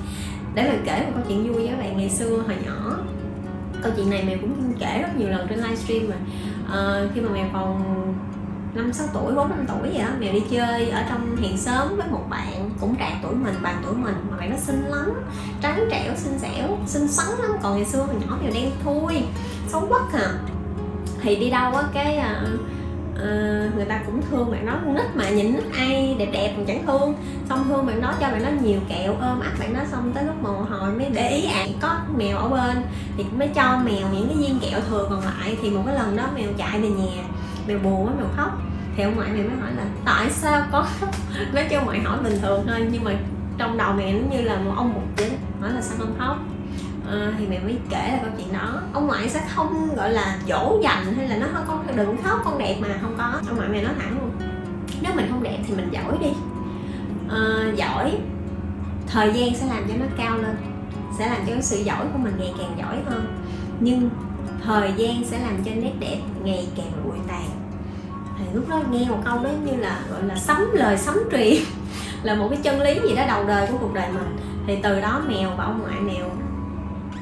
để 0.56 0.70
mà 0.70 0.75
kể 0.86 1.06
một 1.06 1.12
câu 1.15 1.24
chuyện 1.27 1.44
vui 1.44 1.54
với 1.54 1.68
các 1.68 1.80
bạn 1.80 1.98
ngày 1.98 2.10
xưa 2.10 2.30
hồi 2.30 2.58
nhỏ 2.65 2.98
câu 3.82 3.92
chuyện 3.96 4.10
này 4.10 4.24
mèo 4.27 4.38
cũng 4.42 4.74
kể 4.80 5.00
rất 5.01 5.18
nhiều 5.18 5.30
lần 5.30 5.48
trên 5.50 5.60
livestream 5.60 6.08
rồi 6.08 6.18
à, 6.68 6.72
ờ, 6.72 7.10
khi 7.15 7.22
mà 7.22 7.30
mèo 7.30 7.48
còn 7.54 7.84
năm 8.75 8.94
sáu 8.94 9.08
tuổi 9.13 9.36
bốn 9.36 9.50
năm 9.50 9.65
tuổi 9.67 9.89
vậy 9.89 10.01
đó 10.01 10.10
mèo 10.20 10.34
đi 10.34 10.44
chơi 10.51 10.89
ở 10.89 11.03
trong 11.10 11.36
hàng 11.36 11.58
xóm 11.58 11.98
với 11.98 12.08
một 12.12 12.24
bạn 12.29 12.70
cũng 12.79 12.96
trạc 13.00 13.13
tuổi 13.24 13.36
mình 13.36 13.55
bằng 13.62 13.82
tuổi 13.86 13.94
mình. 13.96 14.15
Mà 14.32 14.38
bạn 14.38 14.50
nó 14.50 14.58
xinh 14.58 14.86
lắm 14.86 15.13
trắng 15.62 15.88
trẻo 15.91 16.15
xinh 16.15 16.39
xẻo 16.39 16.77
xinh 16.86 17.08
xắn 17.08 17.27
lắm. 17.39 17.51
Còn 17.63 17.75
ngày 17.75 17.86
xưa 17.86 18.00
hồi 18.00 18.15
nhỏ 18.27 18.38
mèo 18.44 18.53
đen 18.53 18.72
thui 18.84 19.24
xấu 19.67 19.88
quắc 19.89 20.13
à. 20.13 20.29
Thì 21.22 21.36
đi 21.36 21.50
đâu 21.50 21.75
á 21.75 21.84
cái 21.94 22.17
uh, 22.17 22.60
uh, 23.12 23.75
người 23.75 23.86
ta 23.89 24.01
cũng 24.05 24.22
thương 24.29 24.51
bạn 24.51 24.65
nó 24.65 24.74
con 24.86 24.96
nít 24.96 25.15
mà 25.15 25.29
nhìn 25.29 25.60
ai 25.77 26.15
đẹp 26.20 26.29
đẹp 26.32 26.53
còn 26.58 26.65
chẳng 26.65 26.86
thương. 26.86 27.13
Xong 27.50 27.63
thương 27.67 27.86
bạn 27.86 28.01
đó 28.01 28.13
cho 28.20 28.27
bạn 28.27 28.44
nó 28.44 28.50
nhiều 28.62 28.79
kẹo 28.89 29.15
ôm 29.22 29.39
ấp 29.39 29.51
bạn 29.60 29.74
đó 29.74 29.79
xong 29.91 30.12
tới 30.13 30.24
lúc 30.24 30.36
mồ 30.41 30.51
hồi 30.51 30.91
mới 30.91 31.10
để 31.10 31.29
ý 31.29 31.46
à 31.46 31.65
có 31.82 31.96
mèo 32.17 32.38
ở 32.38 32.50
bên 32.50 32.84
thì 33.17 33.24
mới 33.38 33.48
cho 33.48 33.79
mèo 33.86 34.08
những 34.13 34.27
cái 34.27 34.38
viên 34.38 34.60
kẹo 34.60 34.79
thừa 34.89 35.08
còn 35.10 35.20
lại. 35.20 35.58
Thì 35.62 35.70
một 35.70 35.84
cái 35.86 35.96
lần 35.96 36.15
đó 36.17 36.24
mèo 36.36 36.50
chạy 36.58 36.79
về 36.79 36.89
nhà 36.89 37.24
mèo 37.67 37.79
buồn 37.79 38.05
quá 38.05 38.13
mèo 38.17 38.27
khóc 38.38 38.62
thì 38.96 39.04
ông 39.04 39.16
ngoại 39.16 39.30
mẹ 39.34 39.44
mới 39.44 39.58
hỏi 39.58 39.72
là 39.78 39.84
tại 40.06 40.30
sao 40.30 40.64
có 40.72 40.88
nói 41.54 41.68
cho 41.70 41.82
ngoại 41.82 42.00
hỏi 42.00 42.18
bình 42.24 42.40
thường 42.42 42.66
thôi? 42.68 42.88
Nhưng 42.92 43.04
mà 43.04 43.12
trong 43.58 43.78
đầu 43.78 43.94
mẹ 43.98 44.14
nó 44.14 44.20
như 44.32 44.42
là 44.42 44.58
một 44.58 44.74
ông 44.75 44.94
một 44.94 45.02
chính 45.18 45.38
hỏi 45.62 45.72
là 45.74 45.82
sao 45.82 45.98
không 46.00 46.16
khóc? 46.20 46.38
À, 47.12 47.34
thì 47.40 47.48
mẹ 47.48 47.60
mới 47.60 47.78
kể 47.90 48.10
là 48.12 48.20
câu 48.22 48.32
chuyện 48.38 48.54
đó. 48.54 48.82
Ông 48.94 49.08
ngoại 49.08 49.30
sẽ 49.30 49.42
không 49.56 49.96
gọi 49.96 50.10
là 50.10 50.38
dỗ 50.48 50.80
dành 50.84 51.14
hay 51.18 51.28
là 51.28 51.38
nó 51.38 51.48
nói 51.48 51.62
con 51.68 51.88
đừng 51.96 52.18
khóc 52.24 52.42
con 52.46 52.58
đẹp 52.58 52.75
mà 52.80 52.88
không 53.02 53.16
có. 53.18 53.34
Ông 53.48 53.58
ngoại 53.58 53.70
mẹ 53.70 53.84
nói 53.84 53.94
thẳng 54.00 54.20
luôn 54.20 54.32
nếu 55.02 55.12
mình 55.16 55.28
không 55.30 55.44
đẹp 55.44 55.58
thì 55.68 55.75
mình 55.75 55.90
giỏi 55.92 56.18
đi. 56.22 56.30
À, 57.30 57.72
giỏi 57.75 58.18
thời 59.08 59.34
gian 59.34 59.56
sẽ 59.56 59.66
làm 59.66 59.88
cho 59.88 59.94
nó 60.00 60.06
cao 60.18 60.38
lên 60.38 60.56
sẽ 61.18 61.30
làm 61.30 61.38
cho 61.48 61.54
cái 61.54 61.62
sự 61.62 61.78
giỏi 61.78 62.06
của 62.14 62.18
mình 62.18 62.34
ngày 62.40 62.54
càng 62.58 62.75
giỏi 62.80 62.98
hơn. 63.06 63.25
Nhưng 63.80 64.10
thời 64.64 64.94
gian 64.98 65.24
sẽ 65.25 65.40
làm 65.40 65.64
cho 65.64 65.72
nét 65.75 65.94
đẹp 66.00 66.18
ngày 66.44 66.68
càng 66.78 66.92
lụi 67.04 67.18
tàn 67.28 67.64
thì 68.38 68.46
lúc 68.54 68.70
đó 68.70 68.82
nghe 68.92 69.06
một 69.10 69.20
câu 69.25 69.39
đấy 69.44 69.54
như 69.65 69.75
là, 69.75 70.00
gọi 70.12 70.24
là, 70.24 70.36
sấm 70.36 70.58
lời 70.74 70.98
sấm 70.98 71.18
truyền 71.32 71.58
là 72.24 72.36
một 72.36 72.48
cái 72.50 72.60
chân 72.63 72.82
lý 72.82 73.00
gì 73.10 73.15
đó 73.15 73.24
đầu 73.27 73.44
đời 73.48 73.68
của 73.72 73.77
cuộc 73.82 73.94
đời 73.94 74.08
mình. 74.13 74.38
Thì 74.68 74.80
từ 74.84 75.01
đó 75.01 75.22
mèo 75.27 75.50
và 75.58 75.63
ông 75.63 75.82
ngoại 75.82 76.00
mèo 76.00 76.30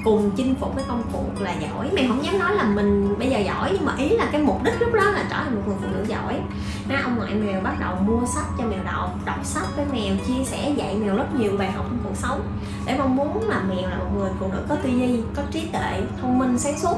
cùng 0.03 0.31
chinh 0.35 0.55
phục 0.59 0.75
cái 0.75 0.85
công 0.87 1.03
cuộc 1.11 1.41
là 1.41 1.53
giỏi. 1.53 1.89
Mèo 1.93 2.05
không 2.07 2.25
dám 2.25 2.39
nói 2.39 2.55
là 2.55 2.63
mình 2.63 3.19
bây 3.19 3.29
giờ 3.29 3.39
giỏi, 3.39 3.69
nhưng 3.73 3.85
mà 3.85 3.95
ý 3.97 4.09
là 4.09 4.25
cái 4.31 4.41
mục 4.41 4.63
đích 4.63 4.81
lúc 4.81 4.93
đó 4.93 5.09
là 5.11 5.25
trở 5.29 5.35
thành 5.35 5.55
một 5.55 5.61
người 5.65 5.75
phụ 5.81 5.87
nữ 5.91 6.05
giỏi. 6.07 6.39
Nên 6.87 6.99
ông 7.01 7.15
ngoại 7.17 7.33
mèo 7.33 7.61
bắt 7.61 7.79
đầu 7.79 7.95
mua 7.95 8.25
sách 8.35 8.45
cho 8.57 8.63
mèo 8.63 8.83
đọc 8.83 9.09
đọc 9.25 9.39
sách 9.43 9.75
với 9.75 9.85
mèo, 9.91 10.15
chia 10.27 10.43
sẻ, 10.43 10.73
dạy 10.75 10.95
mèo 10.95 11.15
rất 11.15 11.35
nhiều 11.35 11.51
bài 11.59 11.71
học 11.71 11.85
trong 11.89 11.99
cuộc 12.03 12.15
sống. 12.15 12.41
Để 12.85 12.95
mong 12.97 13.15
muốn 13.15 13.49
là 13.49 13.61
mèo 13.69 13.89
là 13.89 13.97
một 13.97 14.09
người 14.17 14.31
phụ 14.39 14.47
nữ 14.51 14.59
có 14.69 14.75
tư 14.75 14.89
duy, 14.89 15.19
có 15.35 15.43
trí 15.51 15.65
tuệ, 15.65 16.01
thông 16.21 16.39
minh, 16.39 16.59
sáng 16.59 16.79
suốt. 16.79 16.97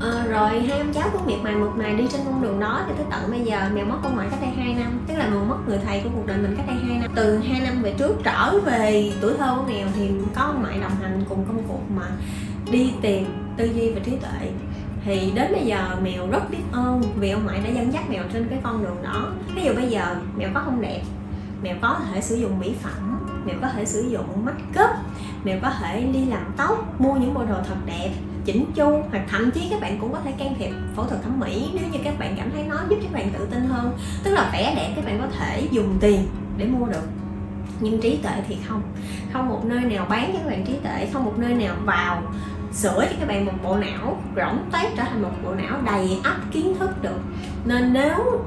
À, 0.00 0.24
rồi 0.28 0.60
hai 0.60 0.78
ông 0.78 0.92
cháu 0.92 1.08
cũng 1.12 1.26
miệt 1.26 1.38
mài 1.42 1.54
một 1.54 1.72
mài 1.76 1.94
đi 1.94 2.04
trên 2.12 2.20
con 2.24 2.42
đường 2.42 2.60
đó 2.60 2.80
cho 2.88 2.94
tới 2.94 3.06
tận 3.10 3.30
bây 3.30 3.40
giờ. 3.40 3.60
Mèo 3.74 3.84
mất 3.84 3.98
ông 4.02 4.14
ngoại 4.14 4.28
cách 4.30 4.40
đây 4.42 4.50
2 4.50 4.74
năm 4.74 5.00
tức 5.08 5.14
là 5.14 5.28
mèo 5.28 5.44
mất 5.44 5.56
người 5.66 5.78
thầy 5.86 6.00
của 6.00 6.10
cuộc 6.14 6.26
đời 6.26 6.38
mình 6.38 6.54
cách 6.56 6.66
đây 6.66 6.76
2 6.88 6.98
năm. 6.98 7.10
Từ 7.14 7.38
2 7.38 7.60
năm 7.60 7.82
về 7.82 7.94
trước 7.98 8.16
trở 8.24 8.58
về 8.64 9.12
tuổi 9.20 9.34
thơ 9.38 9.54
của 9.56 9.72
mèo 9.72 9.86
thì 9.96 10.10
có 10.34 10.42
ông 10.42 10.62
ngoại 10.62 10.78
đồng 10.78 10.96
hành 11.02 11.24
cùng 11.28 11.44
công 11.44 11.62
cuộc 11.68 11.90
mà 11.96 12.06
đi 12.70 12.92
tìm 13.02 13.24
tư 13.56 13.64
duy 13.64 13.90
và 13.90 14.00
trí 14.04 14.10
tuệ. 14.10 14.50
Thì 15.04 15.32
đến 15.34 15.52
bây 15.52 15.66
giờ 15.66 15.96
mèo 16.02 16.30
rất 16.30 16.50
biết 16.50 16.62
ơn 16.72 17.02
vì 17.20 17.30
ông 17.30 17.44
ngoại 17.44 17.60
đã 17.64 17.70
dẫn 17.70 17.92
dắt 17.92 18.10
mèo 18.10 18.22
trên 18.32 18.48
cái 18.48 18.58
con 18.62 18.84
đường 18.84 18.96
đó. 19.02 19.32
Ví 19.54 19.64
dụ 19.64 19.74
bây 19.74 19.88
giờ 19.88 20.16
mèo 20.36 20.48
có 20.54 20.60
không 20.64 20.80
đẹp 20.80 21.02
mèo 21.62 21.76
có 21.82 21.96
thể 22.12 22.20
sử 22.20 22.36
dụng 22.36 22.58
mỹ 22.58 22.74
phẩm 22.82 23.20
mèo 23.46 23.56
có 23.60 23.68
thể 23.68 23.84
sử 23.84 24.08
dụng 24.08 24.44
make 24.44 24.84
up 24.84 24.90
mèo 25.44 25.58
có 25.62 25.70
thể 25.70 26.02
đi 26.02 26.24
làm 26.24 26.52
tóc 26.56 27.00
mua 27.00 27.14
những 27.14 27.34
bộ 27.34 27.44
đồ 27.44 27.56
thật 27.68 27.76
đẹp 27.86 28.10
chỉnh 28.46 28.64
chu, 28.74 29.02
hoặc 29.10 29.22
thậm 29.28 29.50
chí 29.50 29.68
các 29.70 29.80
bạn 29.80 29.98
cũng 30.00 30.12
có 30.12 30.20
thể 30.24 30.32
can 30.38 30.54
thiệp 30.58 30.70
phẫu 30.96 31.04
thuật 31.04 31.22
thẩm 31.22 31.40
mỹ 31.40 31.70
nếu 31.74 31.84
như 31.92 31.98
các 32.04 32.18
bạn 32.18 32.34
cảm 32.36 32.50
thấy 32.50 32.64
nó 32.68 32.76
giúp 32.88 32.96
các 33.02 33.12
bạn 33.12 33.30
tự 33.30 33.46
tin 33.50 33.64
hơn. 33.64 33.92
Tức 34.24 34.30
là 34.30 34.50
vẻ 34.52 34.74
đẹp 34.76 34.92
các 34.96 35.04
bạn 35.04 35.18
có 35.20 35.26
thể 35.38 35.68
dùng 35.70 35.96
tiền 36.00 36.26
để 36.58 36.66
mua 36.66 36.86
được. 36.86 37.08
Nhưng 37.80 38.00
trí 38.00 38.16
tuệ 38.16 38.32
thì 38.48 38.56
không. 38.68 38.82
Không 39.32 39.48
một 39.48 39.64
nơi 39.64 39.80
nào 39.80 40.06
bán 40.08 40.30
cho 40.32 40.38
các 40.38 40.50
bạn 40.50 40.64
trí 40.66 40.72
tuệ, 40.82 41.08
không 41.12 41.24
một 41.24 41.34
nơi 41.38 41.54
nào 41.54 41.76
vào 41.84 42.22
sửa 42.72 43.06
cho 43.10 43.16
các 43.20 43.28
bạn 43.28 43.44
một 43.44 43.52
bộ 43.62 43.76
não 43.76 44.22
rỗng 44.36 44.58
tét 44.72 44.96
trở 44.96 45.02
thành 45.02 45.22
một 45.22 45.30
bộ 45.44 45.54
não 45.54 45.80
đầy 45.86 46.18
ắp 46.22 46.36
kiến 46.52 46.74
thức 46.78 47.02
được. 47.02 47.20
Nên 47.64 47.92
nếu 47.92 48.40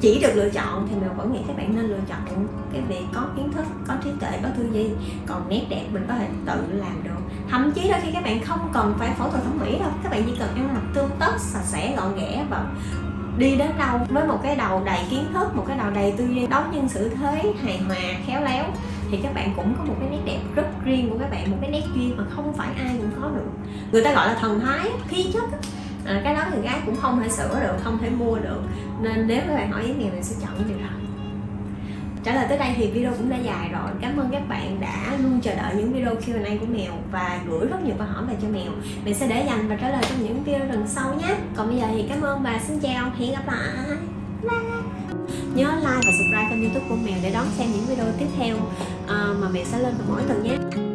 chỉ 0.00 0.20
được 0.22 0.32
lựa 0.34 0.48
chọn 0.48 0.88
thì 0.90 0.96
mình 0.96 1.16
vẫn 1.16 1.32
nghĩ 1.32 1.38
các 1.48 1.56
bạn 1.56 1.76
nên 1.76 1.84
lựa 1.86 2.00
chọn 2.08 2.46
cái 2.72 2.82
việc 2.88 3.04
có 3.14 3.28
kiến 3.36 3.52
thức, 3.52 3.64
có 3.88 3.94
trí 4.04 4.10
tuệ, 4.20 4.30
có 4.42 4.48
tư 4.56 4.66
duy. 4.72 4.86
Còn 5.26 5.48
nét 5.48 5.62
đẹp 5.68 5.84
mình 5.92 6.04
có 6.08 6.14
thể 6.14 6.28
tự 6.46 6.62
làm 6.72 7.04
được 7.04 7.25
thậm 7.50 7.72
chí 7.72 7.88
đôi 7.88 8.00
khi 8.02 8.12
các 8.12 8.24
bạn 8.24 8.44
không 8.44 8.70
cần 8.72 8.94
phải 8.98 9.10
phẫu 9.18 9.30
thuật 9.30 9.44
thẩm 9.44 9.58
mỹ 9.58 9.78
đâu. 9.78 9.90
Các 10.02 10.12
bạn 10.12 10.22
chỉ 10.26 10.32
cần 10.38 10.48
ăn 10.54 10.74
mặc 10.74 10.82
tươm 10.94 11.10
tất 11.18 11.32
sạch 11.38 11.64
sẽ 11.64 11.94
gọn 11.96 12.16
ghẽ 12.16 12.44
và 12.50 12.64
đi 13.38 13.56
đến 13.56 13.70
đâu 13.78 13.98
với 14.08 14.26
một 14.26 14.38
cái 14.42 14.56
đầu 14.56 14.82
đầy 14.84 15.00
kiến 15.10 15.24
thức 15.32 15.56
một 15.56 15.64
cái 15.68 15.78
đầu 15.78 15.90
đầy 15.90 16.14
tư 16.16 16.26
duy 16.26 16.46
đón 16.46 16.70
nhân 16.72 16.88
xử 16.88 17.08
thế 17.08 17.52
hài 17.62 17.78
hòa 17.78 17.96
khéo 18.26 18.44
léo 18.44 18.64
thì 19.10 19.18
các 19.22 19.34
bạn 19.34 19.52
cũng 19.56 19.74
có 19.78 19.84
một 19.84 19.94
cái 20.00 20.08
nét 20.10 20.20
đẹp 20.24 20.38
rất 20.54 20.66
riêng 20.84 21.10
của 21.10 21.18
các 21.18 21.30
bạn 21.30 21.50
một 21.50 21.56
cái 21.60 21.70
nét 21.70 21.82
duyên 21.94 22.16
mà 22.16 22.24
không 22.30 22.52
phải 22.52 22.68
ai 22.78 22.96
cũng 22.98 23.22
có 23.22 23.28
được. 23.28 23.50
Người 23.92 24.04
ta 24.04 24.14
gọi 24.14 24.28
là 24.28 24.34
thần 24.34 24.60
thái 24.60 24.90
khí 25.08 25.30
chất 25.32 25.44
à, 26.06 26.20
cái 26.24 26.34
đó 26.34 26.44
người 26.50 26.62
gái 26.62 26.80
cũng 26.86 26.96
không 26.96 27.20
thể 27.20 27.28
sửa 27.28 27.60
được 27.60 27.76
không 27.84 27.98
thể 27.98 28.10
mua 28.10 28.36
được. 28.38 28.60
Nên 29.00 29.26
nếu 29.26 29.40
các 29.48 29.54
bạn 29.54 29.72
hỏi 29.72 29.82
ý 29.82 29.94
nghĩa 29.94 30.10
thì 30.12 30.22
sẽ 30.22 30.36
chọn 30.40 30.50
cái 30.58 30.64
điều 30.68 30.78
đó 30.78 31.05
trả 32.26 32.34
lời 32.34 32.46
tới 32.48 32.58
đây 32.58 32.74
thì 32.76 32.90
video 32.90 33.12
cũng 33.12 33.30
đã 33.30 33.36
dài 33.36 33.68
rồi. 33.72 33.90
Cảm 34.00 34.16
ơn 34.16 34.28
các 34.32 34.48
bạn 34.48 34.80
đã 34.80 35.16
luôn 35.22 35.40
chờ 35.42 35.54
đợi 35.54 35.74
những 35.74 35.92
video 35.92 36.14
Q&A 36.14 36.56
của 36.60 36.66
mèo 36.66 36.92
và 37.12 37.40
gửi 37.48 37.66
rất 37.66 37.84
nhiều 37.84 37.94
câu 37.98 38.06
hỏi 38.06 38.24
về 38.28 38.34
cho 38.42 38.48
mèo. 38.48 38.72
Mình 39.04 39.14
sẽ 39.14 39.28
để 39.28 39.44
dành 39.46 39.68
và 39.68 39.76
trả 39.76 39.90
lời 39.90 40.02
trong 40.08 40.24
những 40.24 40.44
video 40.44 40.66
lần 40.66 40.84
sau 40.86 41.14
nhé. 41.14 41.34
Còn 41.56 41.68
bây 41.68 41.78
giờ 41.78 41.86
thì 41.90 42.04
cảm 42.08 42.20
ơn 42.20 42.42
và 42.42 42.60
xin 42.68 42.80
chào. 42.80 43.10
Hẹn 43.18 43.32
gặp 43.32 43.46
lại. 43.46 43.96
Bye. 44.42 44.50
nhớ 45.54 45.74
like 45.76 45.86
và 45.86 46.12
subscribe 46.18 46.46
kênh 46.50 46.62
youtube 46.62 46.86
của 46.88 46.96
mèo 46.96 47.16
để 47.22 47.30
đón 47.30 47.46
xem 47.58 47.68
những 47.72 47.86
video 47.88 48.06
tiếp 48.18 48.28
theo. 48.38 48.56
À, 49.08 49.26
mà 49.40 49.48
mèo 49.48 49.64
sẽ 49.64 49.78
lên 49.78 49.94
vào 49.98 50.06
mỗi 50.08 50.22
tuần 50.28 50.42
nhé. 50.42 50.85